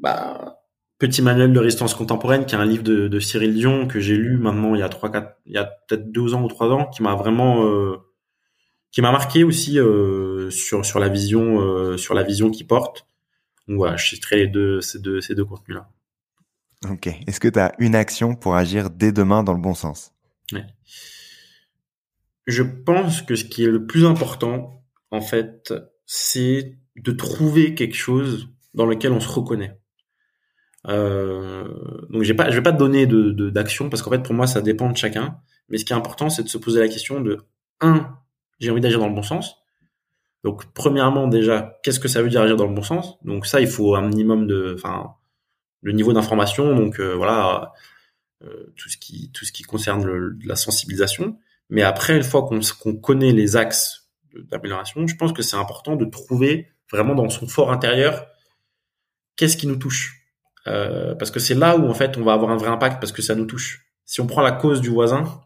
[0.00, 0.58] bah
[0.98, 4.16] Petit manuel de résistance contemporaine, qui est un livre de, de Cyril Dion que j'ai
[4.16, 6.70] lu maintenant il y a trois, quatre, il y a peut-être deux ans ou trois
[6.70, 7.98] ans, qui m'a vraiment, euh,
[8.90, 13.06] qui m'a marqué aussi euh, sur sur la vision, euh, sur la vision qu'il porte.
[13.68, 15.88] Donc voilà, je citerai les deux, ces deux, ces deux contenus-là.
[16.88, 17.08] Ok.
[17.26, 20.12] Est-ce que tu as une action pour agir dès demain dans le bon sens?
[20.52, 20.66] Ouais.
[22.46, 25.74] Je pense que ce qui est le plus important, en fait,
[26.06, 29.78] c'est de trouver quelque chose dans lequel on se reconnaît.
[30.86, 31.68] Euh,
[32.10, 34.46] donc j'ai pas, je vais pas te donner de d'action parce qu'en fait pour moi
[34.46, 35.40] ça dépend de chacun.
[35.68, 37.40] Mais ce qui est important, c'est de se poser la question de
[37.80, 38.18] un,
[38.58, 39.56] j'ai envie d'agir dans le bon sens.
[40.44, 43.18] Donc, premièrement, déjà, qu'est-ce que ça veut dire agir dans le bon sens?
[43.24, 45.14] Donc ça, il faut un minimum de, enfin,
[45.82, 46.74] le niveau d'information.
[46.74, 47.72] Donc euh, voilà,
[48.44, 51.38] euh, tout ce qui tout ce qui concerne le, la sensibilisation.
[51.70, 54.08] Mais après, une fois qu'on qu'on connaît les axes
[54.50, 58.26] d'amélioration, je pense que c'est important de trouver vraiment dans son fort intérieur
[59.36, 60.24] qu'est-ce qui nous touche.
[60.66, 63.12] Euh, parce que c'est là où en fait on va avoir un vrai impact parce
[63.12, 63.86] que ça nous touche.
[64.04, 65.42] Si on prend la cause du voisin,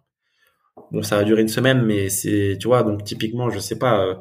[0.91, 4.05] bon ça va durer une semaine, mais c'est tu vois donc typiquement je sais pas
[4.05, 4.15] euh,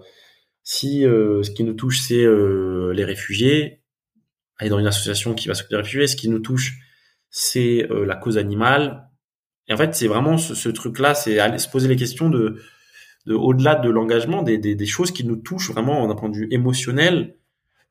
[0.63, 3.80] si euh, ce qui nous touche, c'est euh, les réfugiés,
[4.61, 6.77] aller dans une association qui va s'occuper des réfugiés, ce qui nous touche,
[7.29, 9.09] c'est euh, la cause animale.
[9.67, 12.61] Et en fait, c'est vraiment ce, truc-là, c'est aller se poser les questions de,
[13.25, 16.37] de au-delà de l'engagement, des, des, des, choses qui nous touchent vraiment d'un point de
[16.37, 17.35] vue émotionnel,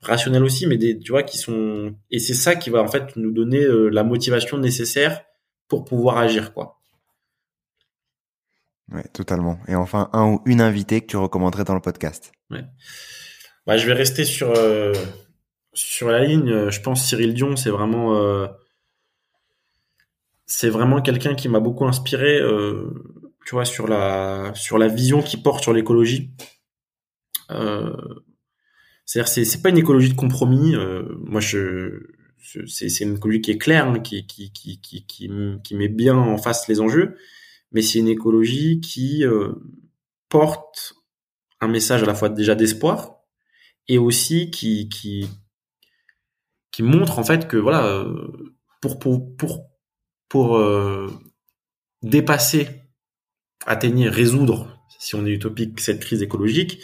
[0.01, 3.17] rationnel aussi, mais des, tu vois, qui sont et c'est ça qui va en fait
[3.17, 5.23] nous donner la motivation nécessaire
[5.69, 6.81] pour pouvoir agir, quoi.
[8.93, 9.59] Ouais, totalement.
[9.69, 12.33] Et enfin, un ou une invitée que tu recommanderais dans le podcast?
[12.51, 12.65] Ouais.
[13.67, 14.93] Bah, je vais rester sur euh,
[15.73, 16.71] sur la ligne.
[16.71, 18.47] Je pense Cyril Dion, c'est vraiment euh,
[20.65, 22.39] vraiment quelqu'un qui m'a beaucoup inspiré.
[22.39, 22.91] Euh,
[23.47, 26.31] tu vois, sur la sur la vision qu'il porte sur l'écologie.
[27.51, 27.97] Euh,
[29.07, 30.77] c'est-à-dire, c'est pas une écologie de compromis.
[30.77, 36.81] Euh, moi, c'est une écologie qui est claire, hein, qui, met bien en face les
[36.81, 37.17] enjeux
[37.73, 39.53] mais c'est une écologie qui euh,
[40.29, 40.95] porte
[41.61, 43.21] un message à la fois déjà d'espoir
[43.89, 45.29] et aussi qui
[46.71, 48.29] qui montre en fait que voilà euh,
[48.81, 49.71] pour pour pour
[50.29, 51.09] pour euh,
[52.03, 52.69] dépasser
[53.67, 56.81] atteindre résoudre si on est utopique cette crise écologique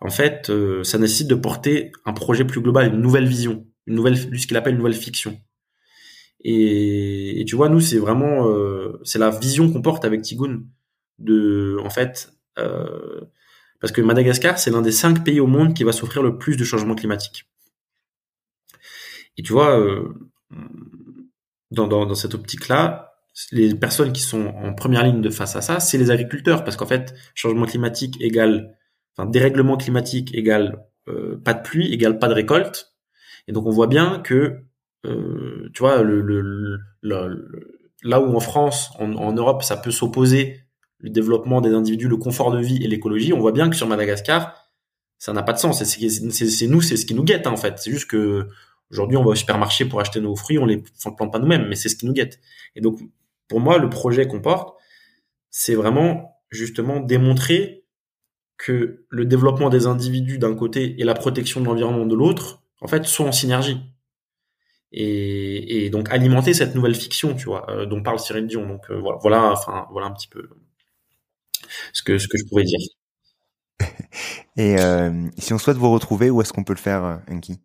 [0.00, 0.50] en fait
[0.82, 4.56] ça nécessite de porter un projet plus global une nouvelle vision une nouvelle ce qu'il
[4.56, 5.40] appelle une nouvelle fiction
[6.48, 10.64] et, et tu vois, nous, c'est vraiment, euh, c'est la vision qu'on porte avec Tigoun
[11.18, 13.20] de, en fait, euh,
[13.80, 16.56] parce que Madagascar, c'est l'un des cinq pays au monde qui va souffrir le plus
[16.56, 17.46] de changement climatique.
[19.36, 20.14] Et tu vois, euh,
[21.70, 23.14] dans, dans, dans cette optique-là,
[23.52, 26.76] les personnes qui sont en première ligne de face à ça, c'est les agriculteurs, parce
[26.76, 28.76] qu'en fait, changement climatique égale,
[29.16, 32.94] enfin, dérèglement climatique égale euh, pas de pluie égale pas de récolte.
[33.46, 34.64] Et donc on voit bien que
[35.04, 36.80] euh, tu vois, le, le,
[38.02, 40.60] là où en France, en, Europe, ça peut s'opposer
[40.98, 43.86] le développement des individus, le confort de vie et l'écologie, on voit bien que sur
[43.86, 44.54] Madagascar,
[45.18, 45.82] ça n'a pas de sens.
[45.84, 47.78] C'est nous, c'est ce qui nous guette hein, en fait.
[47.78, 48.48] C'est juste que
[48.90, 50.82] aujourd'hui, on va au supermarché pour acheter nos fruits, on les
[51.16, 52.40] plante pas nous-mêmes, mais c'est ce qui nous guette.
[52.74, 53.00] Et donc,
[53.48, 54.76] pour moi, le projet qu'on porte,
[55.50, 57.84] c'est vraiment justement démontrer
[58.58, 62.88] que le développement des individus d'un côté et la protection de l'environnement de l'autre, en
[62.88, 63.80] fait, sont en synergie
[64.92, 68.66] et, et, donc alimenter cette nouvelle fiction, tu vois, euh, dont parle Cyril Dion.
[68.66, 70.48] Donc euh, voilà, voilà, enfin voilà un petit peu
[71.92, 72.78] ce que ce que je pourrais dire.
[74.56, 77.52] et euh, si on souhaite vous retrouver, où est-ce qu'on peut le faire, Enki?
[77.52, 77.56] Euh,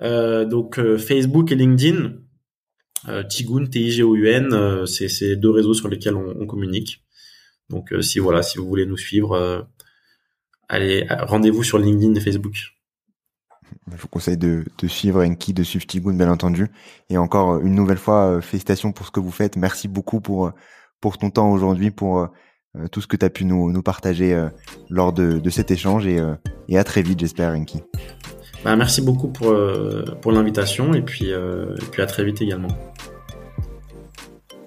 [0.00, 2.14] donc euh, Facebook et LinkedIn,
[3.08, 7.04] euh, Tigoun, T-I-G-O-U-N, c'est deux réseaux sur lesquels on, communique.
[7.70, 9.66] Donc si voilà, si vous voulez nous suivre,
[10.68, 12.56] allez rendez-vous sur LinkedIn et Facebook.
[13.90, 16.68] Je vous conseille de, suivre Enki, de suivre Tigoun, bien entendu.
[17.10, 19.56] Et encore une nouvelle fois, félicitations pour ce que vous faites.
[19.56, 20.52] Merci beaucoup pour
[21.00, 22.28] pour ton temps aujourd'hui, pour
[22.90, 24.48] tout ce que tu as pu nous, partager
[24.88, 26.18] lors de, de cet échange et,
[26.68, 27.82] et à très vite, j'espère, Enki.
[28.64, 32.40] Bah, merci beaucoup pour, euh, pour l'invitation et puis, euh, et puis à très vite
[32.40, 32.68] également.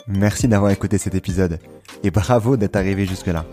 [0.07, 1.59] Merci d'avoir écouté cet épisode
[2.03, 3.45] et bravo d'être arrivé jusque-là.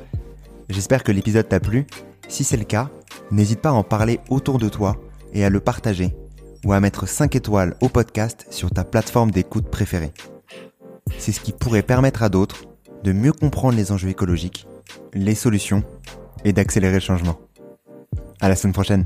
[0.69, 1.87] J'espère que l'épisode t'a plu.
[2.29, 2.91] Si c'est le cas,
[3.31, 4.97] n'hésite pas à en parler autour de toi
[5.33, 6.15] et à le partager
[6.65, 10.13] ou à mettre 5 étoiles au podcast sur ta plateforme d'écoute préférée.
[11.19, 12.65] C'est ce qui pourrait permettre à d'autres
[13.03, 14.67] de mieux comprendre les enjeux écologiques,
[15.15, 15.85] les solutions
[16.45, 17.39] et d'accélérer le changement.
[18.41, 19.05] À la semaine prochaine.